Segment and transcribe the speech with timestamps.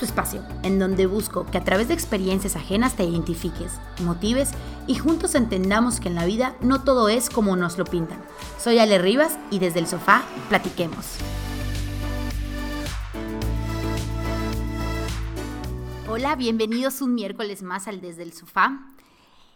[0.00, 4.52] tu espacio, en donde busco que a través de experiencias ajenas te identifiques, motives
[4.86, 8.18] y juntos entendamos que en la vida no todo es como nos lo pintan.
[8.58, 11.18] Soy Ale Rivas y desde el sofá platiquemos.
[16.08, 18.88] Hola, bienvenidos un miércoles más al Desde el Sofá.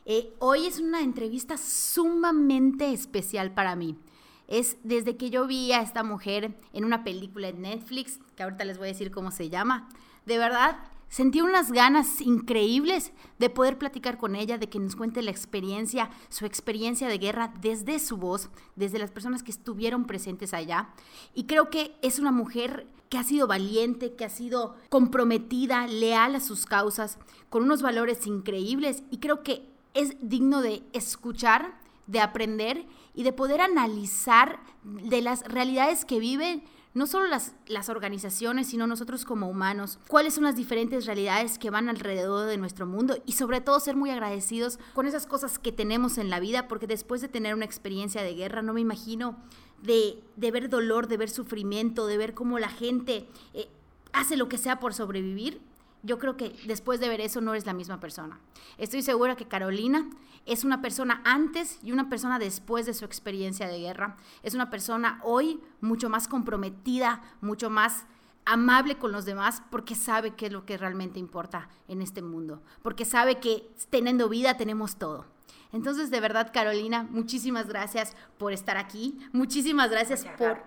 [0.04, 3.98] Eh, hoy es una entrevista sumamente especial para mí.
[4.46, 8.64] Es desde que yo vi a esta mujer en una película en Netflix, que ahorita
[8.66, 9.88] les voy a decir cómo se llama,
[10.27, 10.79] de verdad
[11.09, 16.11] sentí unas ganas increíbles de poder platicar con ella, de que nos cuente la experiencia,
[16.29, 20.89] su experiencia de guerra desde su voz, desde las personas que estuvieron presentes allá.
[21.32, 26.35] Y creo que es una mujer que ha sido valiente, que ha sido comprometida, leal
[26.35, 27.18] a sus causas,
[27.49, 33.33] con unos valores increíbles y creo que es digno de escuchar, de aprender y de
[33.33, 39.48] poder analizar de las realidades que viven no solo las, las organizaciones, sino nosotros como
[39.48, 43.80] humanos, cuáles son las diferentes realidades que van alrededor de nuestro mundo y sobre todo
[43.80, 47.54] ser muy agradecidos con esas cosas que tenemos en la vida, porque después de tener
[47.54, 49.36] una experiencia de guerra, no me imagino
[49.82, 53.69] de, ver dolor, de ver sufrimiento, de ver cómo la gente eh,
[54.12, 55.60] hace lo que sea por sobrevivir,
[56.05, 58.38] yo creo que después de ver eso no eres la misma persona.
[58.78, 60.08] Estoy segura que Carolina
[60.44, 64.16] es una persona antes y una persona después de su experiencia de guerra.
[64.42, 68.06] Es una persona hoy mucho más comprometida, mucho más
[68.44, 72.62] amable con los demás porque sabe qué es lo que realmente importa en este mundo,
[72.82, 75.33] porque sabe que teniendo vida tenemos todo.
[75.73, 79.19] Entonces, de verdad, Carolina, muchísimas gracias por estar aquí.
[79.33, 80.62] Muchísimas gracias, por,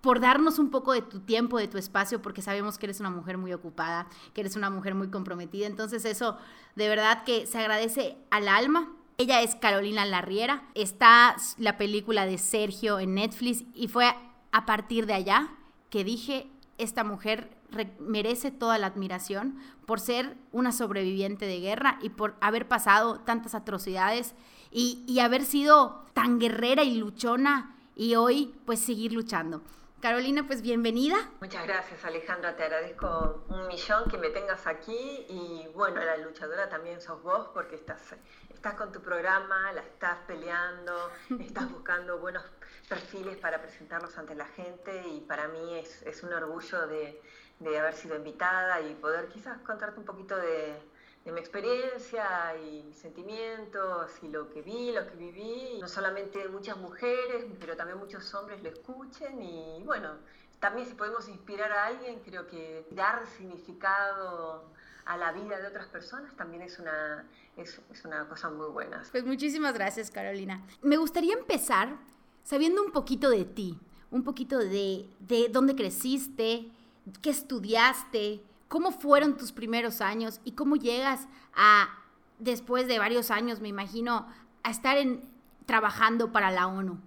[0.00, 3.10] por darnos un poco de tu tiempo, de tu espacio, porque sabemos que eres una
[3.10, 5.66] mujer muy ocupada, que eres una mujer muy comprometida.
[5.66, 6.36] Entonces, eso
[6.74, 8.92] de verdad que se agradece al alma.
[9.18, 10.64] Ella es Carolina Larriera.
[10.74, 14.12] Está la película de Sergio en Netflix y fue
[14.50, 15.48] a partir de allá
[15.90, 17.56] que dije, esta mujer
[17.98, 23.54] merece toda la admiración por ser una sobreviviente de guerra y por haber pasado tantas
[23.54, 24.34] atrocidades
[24.70, 29.62] y, y haber sido tan guerrera y luchona y hoy pues seguir luchando.
[30.00, 31.16] Carolina, pues bienvenida.
[31.42, 36.70] Muchas gracias Alejandra, te agradezco un millón que me tengas aquí y bueno, la luchadora
[36.70, 38.14] también sos vos porque estás,
[38.48, 41.10] estás con tu programa, la estás peleando,
[41.40, 42.42] estás buscando buenos
[42.88, 47.20] perfiles para presentarlos ante la gente y para mí es, es un orgullo de,
[47.60, 50.76] de haber sido invitada y poder quizás contarte un poquito de,
[51.26, 55.78] mi experiencia y sentimientos y lo que vi, lo que viví.
[55.80, 60.14] No solamente muchas mujeres, pero también muchos hombres lo escuchen y bueno,
[60.58, 64.64] también si podemos inspirar a alguien, creo que dar significado
[65.04, 67.24] a la vida de otras personas también es una,
[67.56, 69.02] es una cosa muy buena.
[69.12, 70.66] Pues muchísimas gracias, Carolina.
[70.82, 71.96] Me gustaría empezar
[72.42, 73.78] sabiendo un poquito de ti,
[74.10, 76.72] un poquito de, de dónde creciste,
[77.22, 81.88] qué estudiaste, cómo fueron tus primeros años y cómo llegas a,
[82.38, 84.26] después de varios años, me imagino,
[84.62, 85.22] a estar en,
[85.66, 86.98] trabajando para la ONU.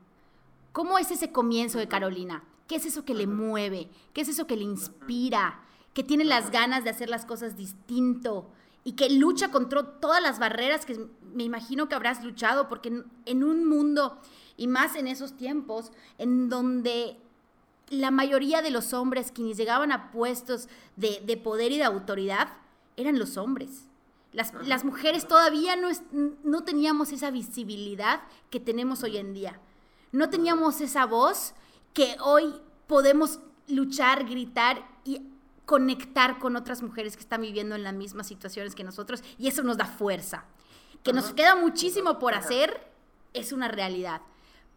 [0.71, 2.43] ¿Cómo es ese comienzo de Carolina?
[2.67, 3.89] ¿Qué es eso que le mueve?
[4.13, 5.61] ¿Qué es eso que le inspira?
[5.93, 8.49] ¿Que tiene las ganas de hacer las cosas distinto?
[8.83, 13.43] Y que lucha contra todas las barreras que me imagino que habrás luchado, porque en
[13.43, 14.19] un mundo,
[14.57, 17.17] y más en esos tiempos, en donde
[17.89, 22.49] la mayoría de los hombres quienes llegaban a puestos de, poder y de autoridad
[22.97, 23.87] eran los hombres.
[24.31, 25.89] Las, mujeres todavía no,
[26.43, 29.59] no teníamos esa visibilidad que tenemos hoy en día.
[30.11, 31.53] No teníamos esa voz
[31.93, 32.55] que hoy
[32.87, 35.21] podemos luchar, gritar y
[35.65, 39.63] conectar con otras mujeres que están viviendo en las mismas situaciones que nosotros y eso
[39.63, 40.45] nos da fuerza.
[41.03, 42.87] Que nos queda muchísimo por hacer
[43.33, 44.21] es una realidad.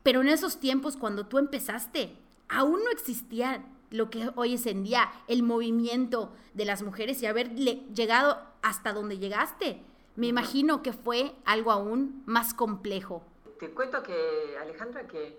[0.03, 2.17] Pero en esos tiempos, cuando tú empezaste,
[2.49, 7.27] aún no existía lo que hoy es en día, el movimiento de las mujeres y
[7.27, 9.83] haber llegado hasta donde llegaste.
[10.17, 13.23] Me imagino que fue algo aún más complejo.
[13.59, 15.39] Te cuento que, Alejandra, que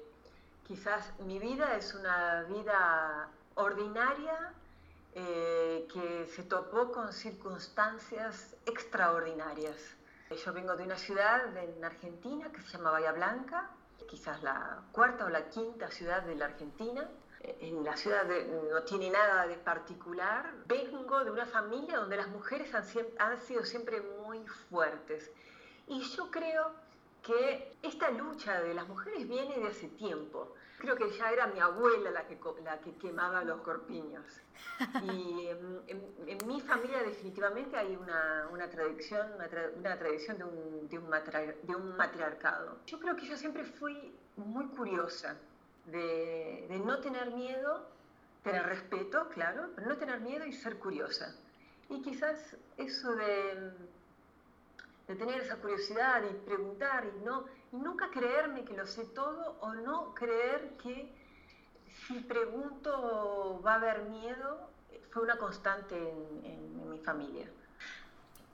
[0.67, 4.53] quizás mi vida es una vida ordinaria
[5.13, 9.75] eh, que se topó con circunstancias extraordinarias.
[10.45, 13.71] Yo vengo de una ciudad en Argentina que se llama Bahía Blanca,
[14.09, 17.09] quizás la cuarta o la quinta ciudad de la Argentina.
[17.41, 18.23] En la ciudad
[18.71, 20.53] no tiene nada de particular.
[20.65, 22.83] Vengo de una familia donde las mujeres han,
[23.19, 25.31] han sido siempre muy fuertes.
[25.87, 26.73] Y yo creo
[27.21, 30.53] que esta lucha de las mujeres viene de hace tiempo.
[30.77, 34.25] Creo que ya era mi abuela la que, la que quemaba los corpiños.
[35.03, 41.09] Y en, mi familia definitivamente hay una, una tradición, una, tradición de un, de, un
[41.63, 42.79] de un, matriarcado.
[42.85, 45.35] Yo creo que yo siempre fui muy curiosa
[45.87, 47.87] de, de no tener miedo,
[48.43, 51.35] tener respeto, claro, pero no tener miedo y ser curiosa.
[51.89, 53.71] Y quizás eso de,
[55.07, 59.73] de tener esa curiosidad y preguntar y, no, nunca creerme que lo sé todo o
[59.73, 61.13] no creer que
[62.07, 64.69] si pregunto va a haber miedo,
[65.11, 67.47] fue una constante en, mi familia.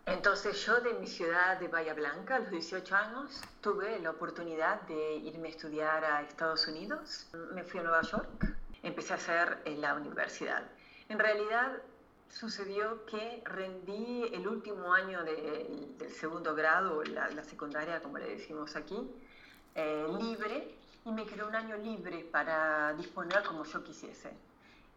[0.06, 4.82] Entonces yo de mi ciudad de Bahía Blanca, a los 18 años, tuve la oportunidad
[4.82, 7.30] de irme a estudiar a Estados Unidos.
[7.54, 10.64] Me fui a Nueva York, empecé a hacer en la universidad.
[11.10, 11.74] En realidad
[12.30, 18.76] sucedió que rendí el último año del segundo grado, la, la, secundaria como le decimos
[18.76, 18.98] aquí,
[19.76, 20.76] eh, libre
[21.06, 24.32] y me quedó un año libre para disponer como yo quisiese.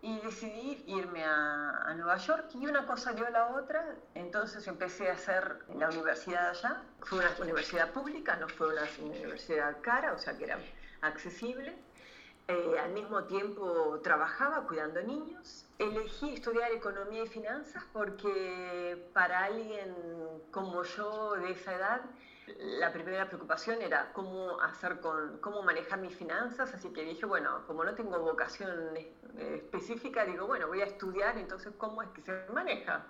[0.02, 5.10] Y decidí irme a, Nueva York y una cosa dio a la otra, entonces empecé
[5.10, 6.82] a hacer la universidad allá.
[7.00, 10.58] Fue una universidad pública, no fue una universidad cara, o sea que era
[11.00, 11.74] accesible.
[12.48, 15.66] Eh, al mismo tiempo trabajaba cuidando niños.
[15.78, 19.94] Elegí estudiar economía y finanzas porque para alguien
[20.52, 22.02] como yo de esa edad
[22.46, 27.64] la primera preocupación era cómo hacer con, cómo manejar mis finanzas, así que dije, bueno,
[27.66, 28.96] como no tengo vocación
[29.38, 33.04] específica, digo, bueno, voy a estudiar, entonces, ¿cómo es que se maneja?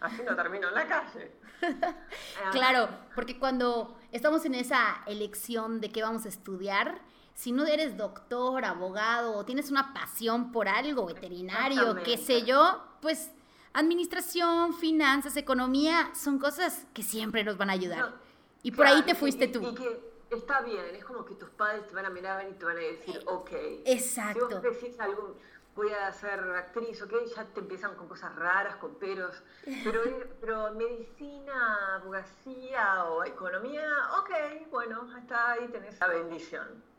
[0.00, 1.30] Así no termino en la calle.
[2.50, 7.00] claro, porque cuando estamos en esa elección de qué vamos a estudiar,
[7.34, 12.82] si no eres doctor, abogado, o tienes una pasión por algo, veterinario, qué sé yo,
[13.00, 13.30] pues
[13.74, 18.14] administración, finanzas, economía, son cosas que siempre nos van a ayudar.
[18.62, 19.62] Y por ahí te fuiste tú.
[19.62, 22.64] Y que está bien, es como que tus padres te van a mirar y te
[22.64, 23.50] van a decir, eh, ok.
[23.84, 24.48] Exacto.
[24.48, 25.36] Si vos decís algo,
[25.74, 29.42] voy a ser actriz, ok, ya te empiezan con cosas raras, con peros.
[29.84, 30.00] Pero,
[30.40, 33.84] pero medicina, abogacía o economía,
[34.20, 36.91] ok, bueno, hasta ahí tenés la bendición.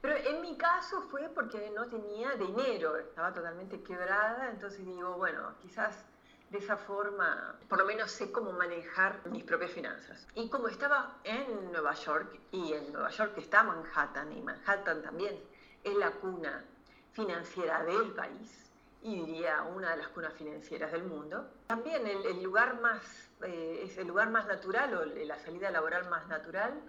[0.00, 5.54] Pero en mi caso fue porque no tenía dinero, estaba totalmente quebrada, entonces digo, bueno,
[5.60, 6.04] quizás
[6.50, 10.26] de esa forma, por lo menos sé cómo manejar mis propias finanzas.
[10.34, 15.38] Y como estaba en Nueva York, y en Nueva York está Manhattan, y Manhattan también
[15.82, 16.64] es la cuna
[17.12, 18.70] financiera del país,
[19.02, 23.98] y diría una de las cunas financieras del mundo, también el, lugar más, eh, es
[23.98, 26.80] el lugar más natural o la salida laboral más natural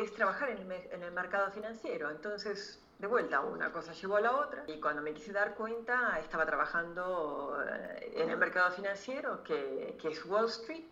[0.00, 0.58] es trabajar en
[1.02, 2.10] el, mercado financiero.
[2.10, 6.18] Entonces, de vuelta, una cosa llevó a la otra y cuando me quise dar cuenta
[6.18, 10.84] estaba trabajando eh, en el mercado financiero, que, es Wall Street,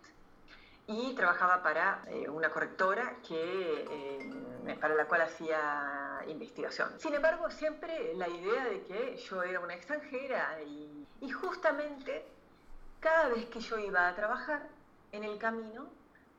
[0.86, 6.90] y trabajaba para eh, una correctora que, eh, para la cual hacía investigación.
[6.98, 12.26] Sin embargo, siempre la idea de que yo era una extranjera y justamente
[12.98, 14.68] cada vez que yo iba a trabajar
[15.12, 15.88] en el camino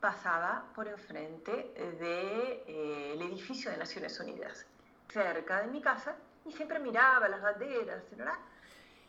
[0.01, 4.65] pasaba por enfrente del de, el edificio de Naciones Unidas
[5.07, 6.15] cerca de mi casa
[6.45, 8.33] y siempre miraba las banderas, ¿verdad?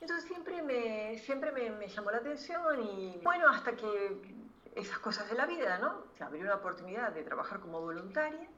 [0.01, 4.21] Entonces siempre me, siempre me, llamó la atención y bueno, hasta que
[4.75, 6.05] esas cosas de la vida, ¿no?
[6.17, 8.49] Se abrió una oportunidad de trabajar como voluntaria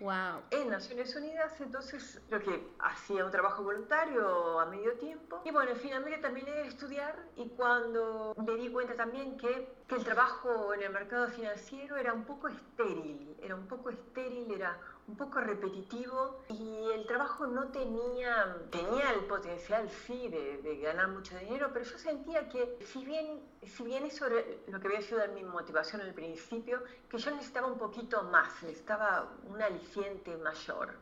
[0.00, 0.42] wow.
[0.50, 5.72] en Naciones Unidas, entonces lo que hacía un trabajo voluntario a medio tiempo y bueno,
[5.74, 10.82] finalmente también he estudiar y cuando me di cuenta también que, que el trabajo en
[10.82, 14.78] el mercado financiero era un poco estéril, era un poco estéril, era
[15.08, 21.36] un poco repetitivo y el trabajo no tenía, tenía el potencial sí de, ganar mucho
[21.38, 25.26] dinero, pero yo sentía que si bien, si bien eso era lo que había sido
[25.34, 30.94] mi motivación al principio, que yo necesitaba un poquito más, necesitaba un aliciente mayor.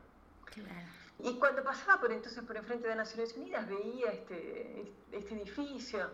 [1.19, 6.11] Y cuando pasaba por entonces por enfrente de Naciones Unidas veía este, este edificio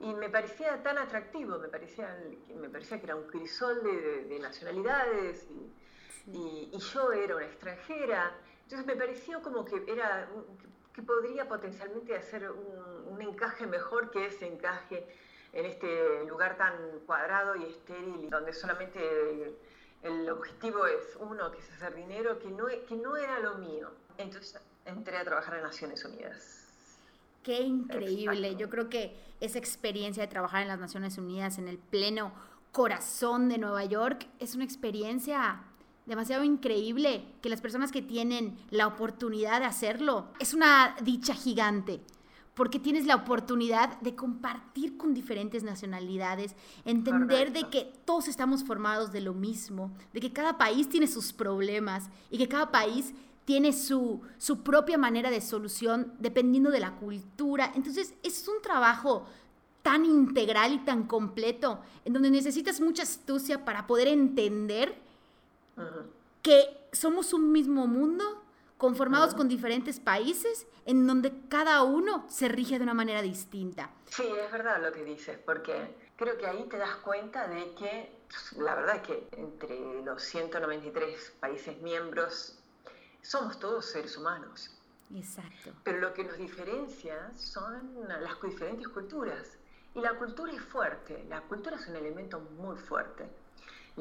[0.00, 2.18] y me parecía tan atractivo, me parecía,
[2.60, 5.79] me parecía que era un crisol de, de nacionalidades y,
[6.26, 8.34] y, yo era una extranjera,
[8.64, 10.28] entonces me pareció como que era
[10.92, 15.06] que podría potencialmente hacer un, encaje mejor que ese encaje
[15.52, 16.74] en este lugar tan
[17.06, 19.54] cuadrado y estéril, donde solamente
[20.02, 23.90] el, objetivo es uno, que es hacer dinero, que no, que no era lo mío.
[24.16, 26.66] Entonces entré a trabajar en Naciones Unidas.
[27.42, 28.56] Qué increíble.
[28.56, 32.32] Yo creo que esa experiencia de trabajar en las Naciones Unidas en el pleno
[32.72, 35.62] corazón de Nueva York es una experiencia
[36.10, 42.00] demasiado increíble que las personas que tienen la oportunidad de hacerlo, es una dicha gigante,
[42.54, 49.12] porque tienes la oportunidad de compartir con diferentes nacionalidades, entender de que todos estamos formados
[49.12, 53.14] de lo mismo, de que cada país tiene sus problemas y que cada país
[53.44, 57.70] tiene su, su propia manera de solución dependiendo de la cultura.
[57.76, 59.26] Entonces es un trabajo
[59.82, 65.08] tan integral y tan completo, en donde necesitas mucha astucia para poder entender
[66.42, 68.42] que somos un mismo mundo
[68.78, 73.90] conformados con diferentes países en donde cada uno se rige de una manera distinta.
[74.06, 78.20] Sí, es verdad lo que dices, porque creo que ahí te das cuenta de que
[78.56, 82.58] la verdad es que entre los 193 países miembros
[83.22, 84.70] somos todos seres humanos.
[85.14, 85.72] Exacto.
[85.84, 89.58] Pero lo que nos diferencia son las diferentes culturas.
[89.94, 93.28] Y la cultura es fuerte, la cultura es un elemento muy fuerte.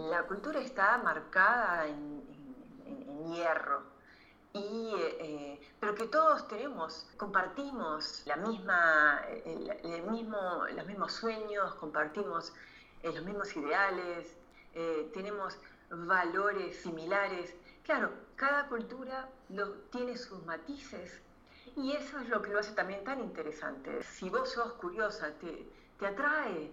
[0.07, 2.23] La cultura está marcada en,
[3.33, 3.83] hierro,
[4.53, 12.53] y, eh, pero que todos tenemos, compartimos la misma, el, mismo, los mismos sueños, compartimos
[13.03, 14.37] eh, los mismos ideales,
[14.73, 17.53] eh, tenemos valores similares.
[17.83, 21.21] Claro, cada cultura lo, tiene sus matices
[21.75, 24.01] y eso es lo que lo hace también tan interesante.
[24.03, 25.67] Si vos sos curiosa, te,
[25.99, 26.71] te atrae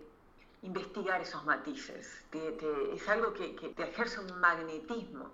[0.63, 5.31] investigar esos matices, es algo que, que, te ejerce un magnetismo.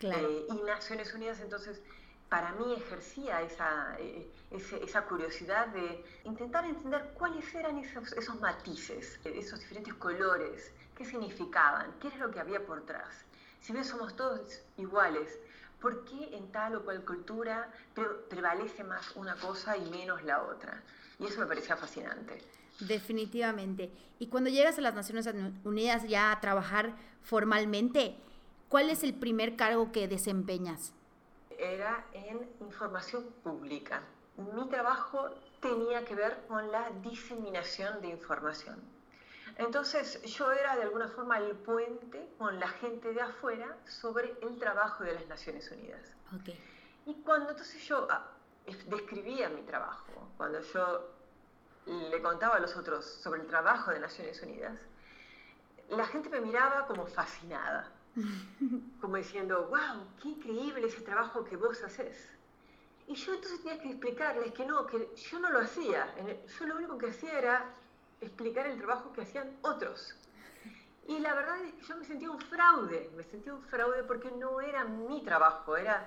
[0.00, 1.82] Eh, y Naciones Unidas entonces
[2.28, 9.18] para mí ejercía esa, eh, esa curiosidad de intentar entender cuáles eran esos, esos matices,
[9.24, 13.24] esos diferentes colores, qué significaban, qué era lo que había por detrás.
[13.60, 15.38] Si bien somos todos iguales,
[15.80, 17.72] ¿por qué en tal o cual cultura
[18.28, 20.82] prevalece más una cosa y menos la otra?
[21.18, 22.42] Y eso me parecía fascinante.
[22.80, 23.90] Definitivamente.
[24.18, 25.28] Y cuando llegas a las Naciones
[25.64, 28.16] Unidas ya a trabajar formalmente,
[28.68, 30.92] ¿cuál es el primer cargo que desempeñas?
[31.58, 34.02] Era en información pública.
[34.36, 35.30] Mi trabajo
[35.60, 38.80] tenía que ver con la diseminación de información.
[39.56, 44.56] Entonces yo era de alguna forma el puente con la gente de afuera sobre el
[44.56, 46.12] trabajo de las Naciones Unidas.
[47.06, 48.30] Y cuando entonces yo ah,
[48.86, 51.17] describía mi trabajo, cuando yo
[51.88, 54.78] le contaba a los otros sobre el trabajo de Naciones Unidas,
[55.88, 57.90] la gente me miraba como fascinada,
[59.00, 62.28] como diciendo, wow, qué increíble ese trabajo que vos haces.
[63.06, 66.14] Y yo entonces tenía que explicarles que no, que yo no lo hacía,
[66.58, 67.74] yo lo único que hacía era
[68.20, 70.14] explicar el trabajo que hacían otros.
[71.06, 74.30] Y la verdad es que yo me sentía un fraude, me sentía un fraude porque
[74.30, 76.06] no era mi trabajo, era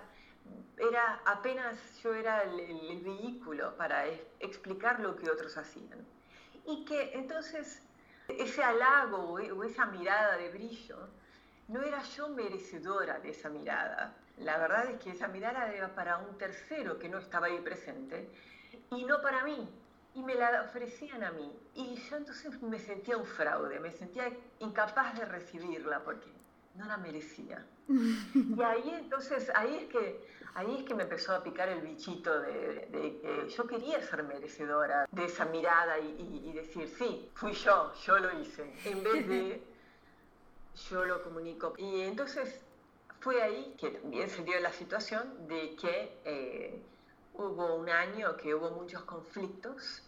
[0.77, 4.05] era apenas yo era el, vehículo para
[4.39, 6.05] explicar lo que otros hacían.
[6.65, 7.81] Y que entonces
[8.27, 11.07] ese halago o esa mirada de brillo,
[11.67, 14.15] no era yo merecedora de esa mirada.
[14.37, 18.29] La verdad es que esa mirada era para un tercero que no estaba ahí presente
[18.89, 19.69] y no para mí.
[20.13, 21.57] Y me la ofrecían a mí.
[21.75, 24.29] Y yo entonces me sentía un fraude, me sentía
[24.59, 26.27] incapaz de recibirla porque
[26.75, 27.65] no la merecía.
[28.57, 32.39] Y ahí entonces, ahí es que, ahí es que me empezó a picar el bichito
[32.41, 38.19] de, que yo quería ser merecedora de esa mirada y, decir, sí, fui yo, yo
[38.19, 39.61] lo hice, en vez de
[40.89, 41.73] yo lo comunico.
[41.77, 42.61] Y entonces
[43.19, 46.81] fue ahí que también se dio la situación de que eh,
[47.33, 50.03] hubo un año que hubo muchos conflictos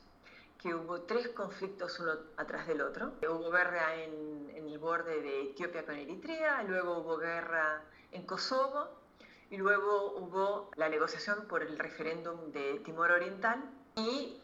[0.64, 3.12] que hubo tres conflictos uno atrás del otro.
[3.22, 8.90] Hubo guerra en, el borde de Etiopía con Eritrea, luego hubo guerra en Kosovo
[9.50, 13.64] y luego hubo la negociación por el referéndum de Timor Oriental
[13.96, 14.40] y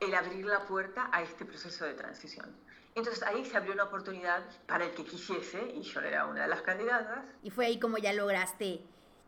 [0.00, 2.54] el abrir la puerta a este proceso de transición.
[2.94, 6.48] Entonces ahí se abrió una oportunidad para el que quisiese, y yo era una de
[6.48, 7.24] las candidatas.
[7.42, 8.80] Y fue ahí como ya lograste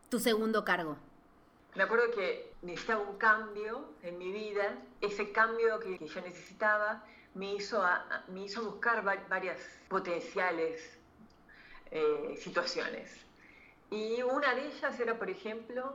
[0.09, 0.97] tu segundo cargo.
[1.75, 7.53] Me acuerdo que necesitaba un cambio en mi vida, ese cambio que, yo necesitaba me
[7.53, 7.83] hizo,
[8.27, 10.97] me hizo buscar varias potenciales
[11.91, 13.25] eh, situaciones.
[13.89, 15.93] Y una de ellas era, por ejemplo,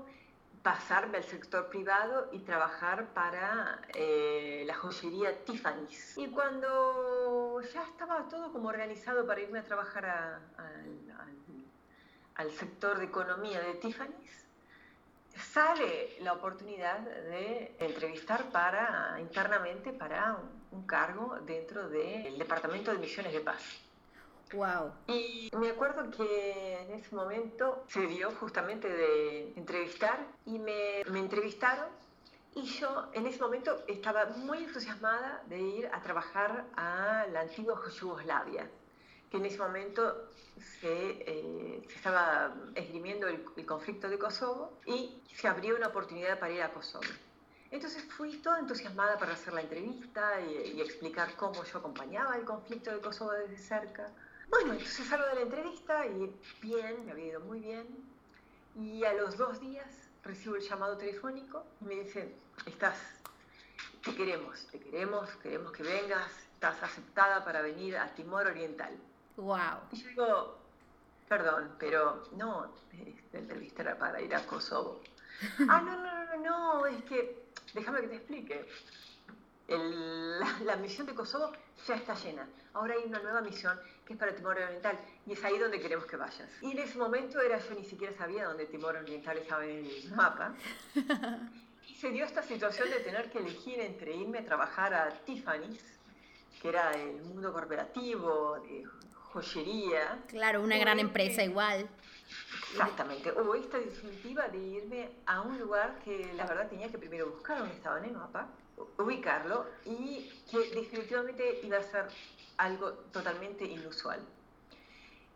[0.62, 6.18] pasarme al sector privado y trabajar para eh, la joyería Tiffany's.
[6.18, 10.40] Y cuando ya estaba todo como organizado para irme a trabajar
[12.34, 14.46] al sector de economía de Tiffany's,
[15.36, 20.38] sale la oportunidad de entrevistar para internamente para
[20.76, 23.62] un, cargo dentro del Departamento de Misiones de Paz.
[24.52, 24.92] Wow.
[25.08, 31.18] Y me acuerdo que en ese momento se dio justamente de entrevistar y me, me
[31.18, 31.88] entrevistaron
[32.54, 37.80] y yo en ese momento estaba muy entusiasmada de ir a trabajar a la antigua
[38.00, 38.70] Yugoslavia
[39.30, 40.30] que en ese momento
[40.80, 46.52] se, eh, se estaba esgrimiendo el, conflicto de Kosovo y se abrió una oportunidad para
[46.52, 47.04] ir a Kosovo.
[47.70, 52.90] Entonces fui toda entusiasmada para hacer la entrevista y, explicar cómo yo acompañaba el conflicto
[52.90, 54.08] de Kosovo desde cerca.
[54.48, 56.32] Bueno, entonces salgo de la entrevista y
[56.62, 57.86] bien, me había ido muy bien.
[58.76, 59.88] Y a los dos días
[60.22, 62.34] recibo el llamado telefónico y me dicen,
[62.66, 62.98] estás,
[64.04, 68.96] te queremos, te queremos, queremos que vengas, estás aceptada para venir a Timor Oriental.
[69.36, 69.58] Wow.
[69.92, 70.58] Y yo digo,
[71.28, 72.72] perdón, pero no,
[73.32, 75.00] la entrevista era para ir a Kosovo.
[75.68, 78.66] Ah, no, no, no, no, es que, déjame que te explique.
[79.68, 81.52] la, misión de Kosovo
[81.86, 82.46] ya está llena.
[82.74, 86.06] Ahora hay una nueva misión que es para Timor Oriental y es ahí donde queremos
[86.06, 86.48] que vayas.
[86.62, 90.12] Y en ese momento era yo ni siquiera sabía dónde Timor Oriental estaba en el
[90.12, 90.54] mapa.
[91.88, 95.80] Y se dio esta situación de tener que elegir entre irme a trabajar a Tiffany's,
[96.60, 98.84] que era el mundo corporativo, de
[99.32, 100.18] joyería.
[100.26, 101.88] Claro, una gran empresa igual.
[102.72, 103.30] Exactamente.
[103.30, 107.58] O esta definitiva de irme a un lugar que la verdad tenía que primero buscar
[107.58, 108.48] dónde estaba en el mapa,
[108.98, 112.06] ubicarlo y que definitivamente iba a ser
[112.58, 114.20] algo totalmente inusual.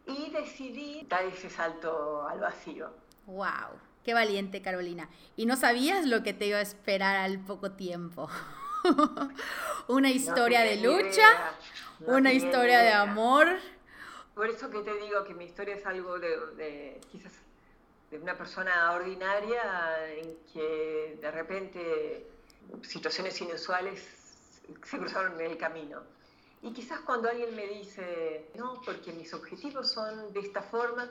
[0.07, 2.91] Y decidí dar ese salto al vacío.
[3.27, 3.79] ¡Wow!
[4.05, 5.09] Qué valiente, Carolina.
[5.37, 8.29] Y no sabías lo que te iba a esperar al poco tiempo.
[9.89, 11.27] una historia de lucha,
[12.07, 13.59] una historia de amor
[14.41, 17.35] por eso que te digo que mi historia es algo de, quizás
[18.11, 22.27] de una persona ordinaria en que de repente
[22.81, 24.01] situaciones inusuales
[24.83, 26.01] se cruzaron en el camino.
[26.63, 31.11] Y quizás cuando alguien me dice, no, porque mis objetivos son de esta forma,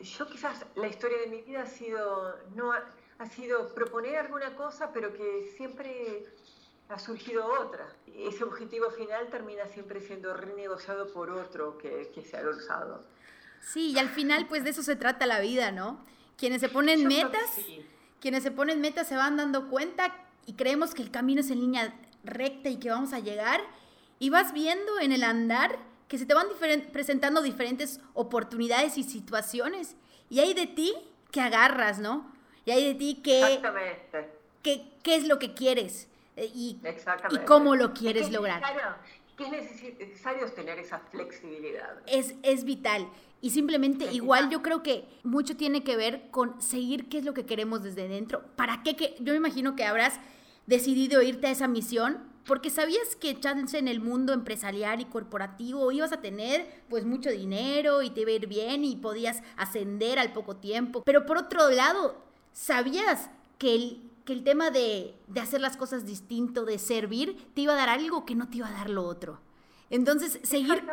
[0.00, 4.90] yo quizás la historia de mi vida ha sido, no ha sido proponer alguna cosa,
[4.90, 6.24] pero que siempre
[6.92, 7.88] ha surgido otra.
[8.14, 13.02] Ese objetivo final termina siempre siendo renegociado por otro que, que se ha usado.
[13.60, 16.04] Sí, y al final pues de eso se trata la vida, ¿no?
[16.36, 17.50] Quienes se ponen metas,
[18.20, 20.14] quienes se ponen metas se van dando cuenta
[20.46, 21.94] y creemos que el camino es en línea
[22.24, 23.60] recta y que vamos a llegar
[24.18, 26.48] y vas viendo en el andar que se te van
[26.92, 29.96] presentando diferentes oportunidades y situaciones
[30.28, 30.94] y hay de ti
[31.30, 32.30] que agarras, ¿no?
[32.64, 33.60] Y hay de ti que,
[34.62, 36.08] que qué es lo que quieres.
[36.36, 36.80] Eh, y,
[37.30, 38.62] y cómo lo quieres lograr.
[39.36, 42.00] que es necesario tener esa flexibilidad.
[42.06, 43.08] Es, es vital.
[43.40, 47.34] Y simplemente, igual yo creo que mucho tiene que ver con seguir qué es lo
[47.34, 48.42] que queremos desde dentro.
[48.56, 48.94] ¿Para qué?
[48.94, 50.20] Que, yo me imagino que habrás
[50.66, 55.90] decidido irte a esa misión porque sabías que chance en el mundo empresarial y corporativo
[55.92, 60.18] ibas a tener pues mucho dinero y te iba a ir bien y podías ascender
[60.18, 61.02] al poco tiempo.
[61.04, 62.16] Pero por otro lado,
[62.52, 67.72] sabías que el, que el tema de, hacer las cosas distinto, de servir, te iba
[67.72, 69.40] a dar algo que no te iba a dar lo otro.
[69.90, 70.84] Entonces, seguir,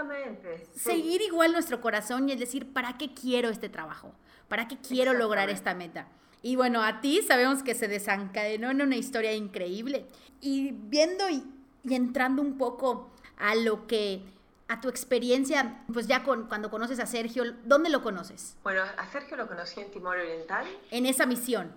[0.76, 4.14] seguir igual nuestro corazón y es decir, ¿para qué quiero este trabajo?
[4.48, 6.08] ¿Para qué quiero lograr esta meta?
[6.42, 10.06] Y bueno, a ti sabemos que se desencadenó en una historia increíble.
[10.42, 11.44] Y viendo y,
[11.90, 14.24] entrando un poco a lo que,
[14.68, 18.58] a tu experiencia, pues ya con, cuando conoces a Sergio, ¿dónde lo conoces?
[18.64, 20.66] Bueno, a Sergio lo conocí en Timor Oriental.
[20.92, 21.72] En esa misión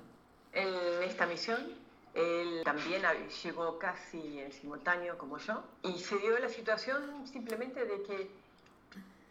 [0.52, 1.82] en esta misión.
[2.14, 3.02] Él también
[3.42, 8.30] llegó casi en simultáneo como yo y se dio la situación simplemente de que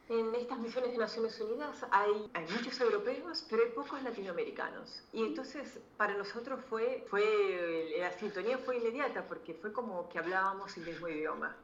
[0.09, 5.03] en estas misiones de Naciones Unidas hay, hay muchos europeos, pero hay pocos latinoamericanos.
[5.13, 10.75] Y entonces para nosotros fue, fue, la sintonía fue inmediata porque fue como que hablábamos
[10.77, 11.55] el mismo idioma.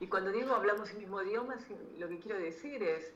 [0.00, 1.56] Y cuando digo hablamos el mismo idioma,
[1.98, 3.12] lo que quiero decir es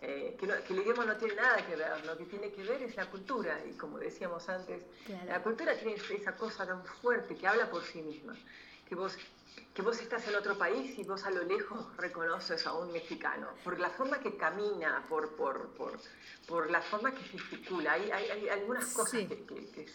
[0.00, 2.94] eh, que, el idioma no tiene nada que ver, lo que tiene que ver es
[2.94, 4.82] la cultura, y como decíamos antes,
[5.26, 8.36] la cultura tiene esa cosa tan fuerte que habla por sí misma,
[8.88, 9.18] que vos,
[9.74, 13.48] que vos estás en otro país y vos a lo lejos reconoces a un mexicano,
[13.64, 15.98] por la forma que camina, por, por, por,
[16.46, 19.86] por la forma que gesticula, hay, hay, algunas cosas que, que,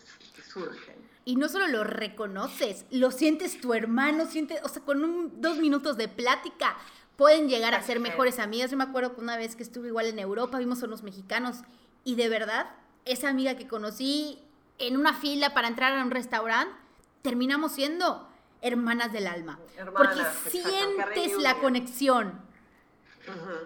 [0.44, 1.14] surgen.
[1.24, 5.60] Y no solo lo reconoces, lo sientes tu hermano, sientes, o sea, con un, dos
[5.60, 6.76] minutos de plática,
[7.16, 8.72] pueden llegar a ser mejores amigas.
[8.72, 11.62] Yo me acuerdo que una vez que estuve igual en Europa, vimos a unos mexicanos
[12.04, 12.70] y de verdad,
[13.06, 14.42] esa amiga que conocí
[14.80, 16.76] en una fila para entrar a un restaurante,
[17.22, 18.28] terminamos siendo
[18.62, 19.60] hermanas del alma.
[19.96, 22.42] porque sientes la conexión.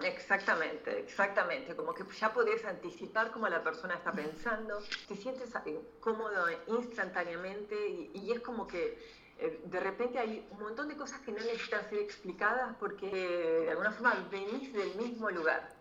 [0.03, 1.75] exactamente, exactamente.
[1.75, 7.75] Como que ya podés anticipar cómo la persona está pensando, te sientes eh, cómodo instantáneamente
[8.13, 8.97] y es como que
[9.39, 13.69] eh, de repente hay un montón de cosas que no necesitan ser explicadas porque de
[13.69, 15.75] alguna forma venís del mismo lugar.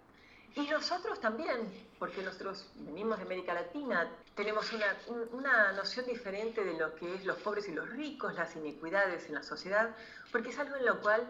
[0.54, 4.96] Y nosotros también, porque nosotros venimos de América Latina, tenemos una,
[5.32, 9.34] una, noción diferente de lo que es los pobres y los ricos, las inequidades en
[9.34, 9.94] la sociedad,
[10.32, 11.26] porque es algo en lo cual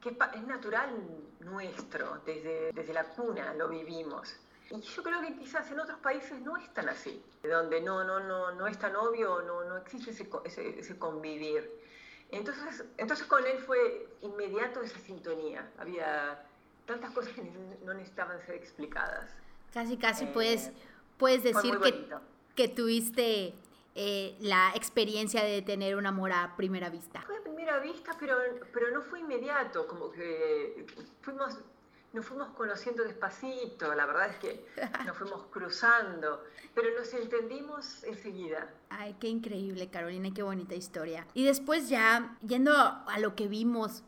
[0.00, 0.88] que es natural
[1.40, 4.34] nuestro, desde, desde la cuna lo vivimos.
[4.70, 8.20] Y yo creo que quizás en otros países no es tan así, donde no, no,
[8.20, 10.10] no, no es tan obvio, no, no existe
[10.44, 11.68] ese, ese, convivir.
[12.30, 15.68] Entonces, entonces con él fue inmediato esa sintonía.
[15.76, 16.46] Había
[16.86, 17.42] tantas cosas que
[17.84, 19.28] no necesitaban ser explicadas.
[19.72, 20.70] Casi, casi eh, puedes,
[21.18, 22.08] puedes decir que,
[22.54, 23.54] que tuviste
[23.96, 27.22] eh, la experiencia de tener un amor a primera vista.
[27.22, 28.36] Fue a primera vista, pero,
[28.72, 30.86] pero no fue inmediato, como que
[31.22, 31.58] fuimos
[32.12, 34.66] nos fuimos conociendo despacito, la verdad es que
[35.06, 36.44] nos fuimos cruzando,
[36.74, 38.72] pero nos entendimos enseguida.
[38.90, 41.26] Ay, qué increíble, Carolina, qué bonita historia.
[41.34, 44.02] Y después ya, yendo a lo que vimos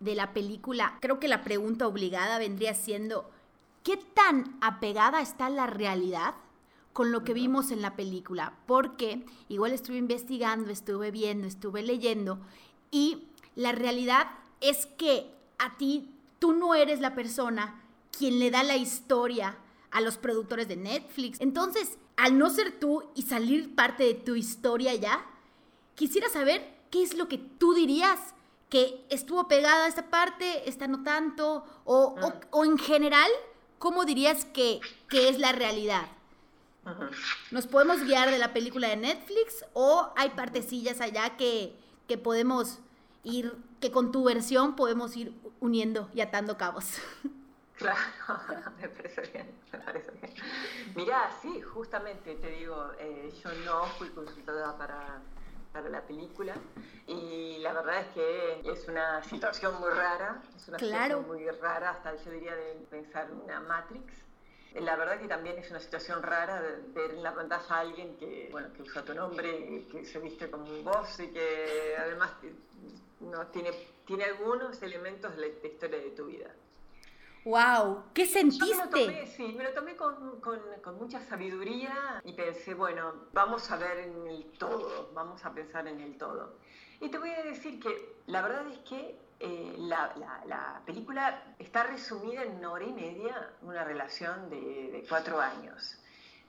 [0.00, 3.30] de la película, creo que la pregunta obligada vendría siendo,
[3.82, 6.34] ¿qué tan apegada está la realidad
[6.92, 8.54] con lo que vimos en la película?
[8.66, 12.40] Porque igual estuve investigando, estuve viendo, estuve leyendo
[12.90, 14.26] y la realidad
[14.60, 16.13] es que a ti
[16.44, 17.80] tú no eres la persona
[18.18, 19.56] quien le da la historia
[19.90, 21.40] a los productores de Netflix.
[21.40, 25.24] Entonces, al no ser tú y salir parte de tu historia ya,
[25.94, 28.20] quisiera saber qué es lo que tú dirías
[28.68, 32.14] que estuvo pegada a esta parte, esta no tanto, o,
[32.50, 33.30] o, en general,
[33.78, 36.08] ¿cómo dirías que, que es la realidad?
[37.52, 41.74] ¿Nos podemos guiar de la película de Netflix o hay partecillas allá que,
[42.06, 42.80] que podemos
[43.24, 46.98] ir, que con tu versión podemos ir uniendo y atando cabos.
[47.76, 47.98] Claro,
[48.80, 50.32] me parece bien, me parece bien.
[50.94, 55.20] Mirá, sí, justamente te digo, eh, yo no fui consultada para,
[55.72, 56.54] para la película
[57.08, 61.90] y la verdad es que es una situación muy rara, es una situación muy rara,
[61.90, 64.22] hasta yo diría de pensar una Matrix.
[64.74, 66.60] La verdad que también es una situación rara
[66.94, 70.50] ver en la pantalla a alguien que, bueno, que usa tu nombre, que se viste
[70.50, 72.32] como un boss y que además
[73.34, 73.70] no tiene,
[74.06, 76.54] tiene algunos elementos de la historia de tu vida.
[77.44, 78.04] ¡Wow!
[78.14, 78.74] ¿Qué sentiste?
[78.74, 83.26] me lo tomé, sí, me lo tomé con, con, con, mucha sabiduría y pensé, bueno,
[83.32, 86.56] vamos a ver en el todo, vamos a pensar en el todo.
[87.00, 90.14] Y te voy a decir que la verdad es que eh, la,
[90.46, 95.98] la, película está resumida en una hora y media, una relación de, de cuatro años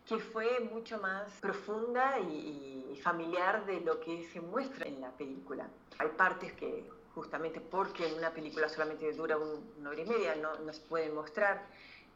[0.08, 5.12] que fue mucho más profunda y, y, familiar de lo que se muestra en la
[5.12, 5.68] película.
[6.00, 10.60] Hay partes que justamente porque en una película solamente dura una hora y media, no,
[10.60, 11.66] nos se pueden mostrar,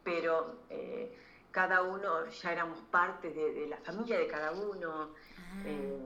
[0.04, 1.16] pero eh,
[1.50, 5.10] cada uno ya éramos parte de, la familia de cada uno.
[5.38, 5.62] Ah.
[5.64, 5.98] Eh,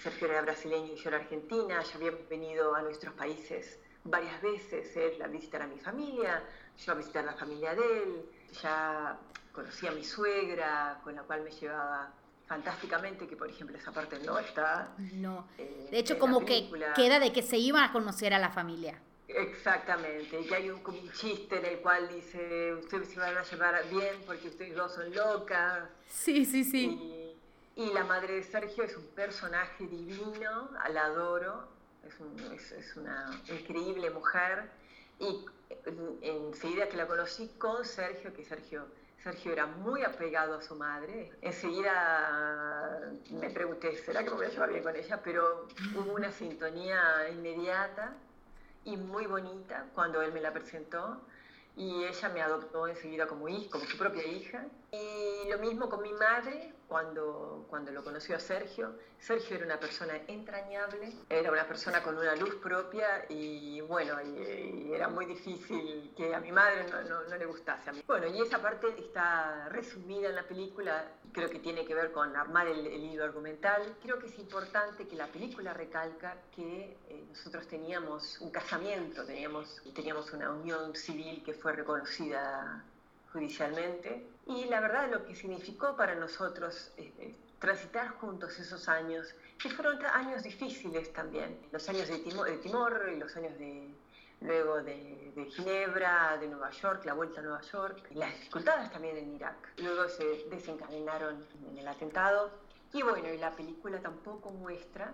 [0.00, 4.96] Sergio era brasileño y yo era argentina, ya habíamos venido a nuestros países varias veces,
[4.96, 6.44] él a visitar a mi familia,
[6.78, 8.30] yo a visitar la familia de él,
[8.62, 9.18] ya
[9.58, 12.12] conocí a mi suegra, con la cual me llevaba
[12.46, 14.94] fantásticamente, que por ejemplo esa parte no está.
[15.14, 15.48] No.
[15.58, 19.00] Eh, de hecho, como que queda de que se iban a conocer a la familia.
[19.26, 23.74] Exactamente, y hay un, un chiste en el cual dice, ustedes se van a llevar
[23.90, 25.90] bien porque ustedes dos son locas.
[26.06, 27.36] Sí, sí, sí.
[27.76, 31.68] Y, y la madre de Sergio es un personaje divino, la adoro,
[32.06, 34.70] es, un, es, es una increíble mujer.
[35.18, 35.44] Y
[36.22, 38.86] enseguida que la conocí con Sergio, que Sergio
[39.28, 41.30] Sergio era muy apegado a su madre.
[41.42, 45.20] Enseguida me pregunté, ¿será que me voy a llevar bien con ella?
[45.22, 48.14] Pero hubo una sintonía inmediata
[48.84, 51.20] y muy bonita cuando él me la presentó
[51.76, 54.64] y ella me adoptó enseguida como hija, como su propia hija.
[54.90, 58.94] Y lo mismo con mi madre, cuando, cuando lo conoció a Sergio.
[59.18, 64.92] Sergio era una persona entrañable, era una persona con una luz propia y bueno, y,
[64.92, 68.02] era muy difícil que a mi madre no, no, le gustase a mí.
[68.06, 72.34] Bueno, y esa parte está resumida en la película, creo que tiene que ver con
[72.34, 73.96] armar el, el hilo argumental.
[74.02, 79.82] Creo que es importante que la película recalca que eh, nosotros teníamos un casamiento, teníamos,
[79.94, 82.82] teníamos una unión civil que fue reconocida
[83.32, 84.26] judicialmente.
[84.48, 90.02] Y la verdad lo que significó para nosotros eh, transitar juntos esos años, que fueron
[90.06, 93.94] años difíciles también, los años de Timor, de Timor los años de,
[94.40, 99.18] luego de, de, Ginebra, de Nueva York, la vuelta a Nueva York, las dificultades también
[99.18, 99.56] en Irak.
[99.78, 102.50] Luego se desencadenaron en el atentado.
[102.94, 105.12] Y bueno, y la película tampoco muestra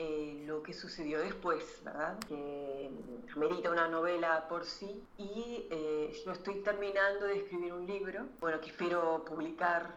[0.00, 2.16] eh, lo que sucedió después, ¿verdad?
[2.28, 2.88] Que
[3.34, 8.60] amerita una novela por sí y eh, yo estoy terminando de escribir un libro, bueno,
[8.60, 9.96] que espero publicar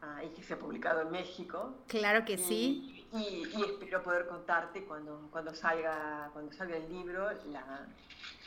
[0.00, 1.74] ah, y que sea publicado en México.
[1.88, 3.06] Claro que sí.
[3.12, 7.86] Y, espero poder contarte cuando, cuando, salga, cuando salga el libro la,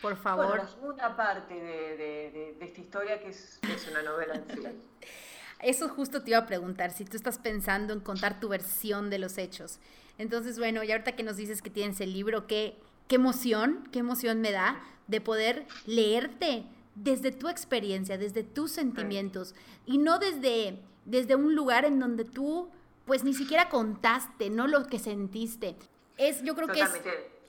[0.01, 0.57] por favor.
[0.57, 4.63] la segunda parte de, de, de, esta historia que es, es una novela en sí.
[5.61, 9.19] Eso justo te iba a preguntar, si tú estás pensando en contar tu versión de
[9.19, 9.79] los hechos.
[10.17, 13.99] Entonces, bueno, y ahorita que nos dices que tienes el libro, qué, qué emoción, qué
[13.99, 20.79] emoción me da de poder leerte desde tu experiencia, desde tus sentimientos y no desde,
[21.05, 22.69] desde un lugar en donde tú
[23.05, 25.75] pues ni siquiera contaste, no lo que sentiste.
[26.17, 26.91] Es, yo creo que es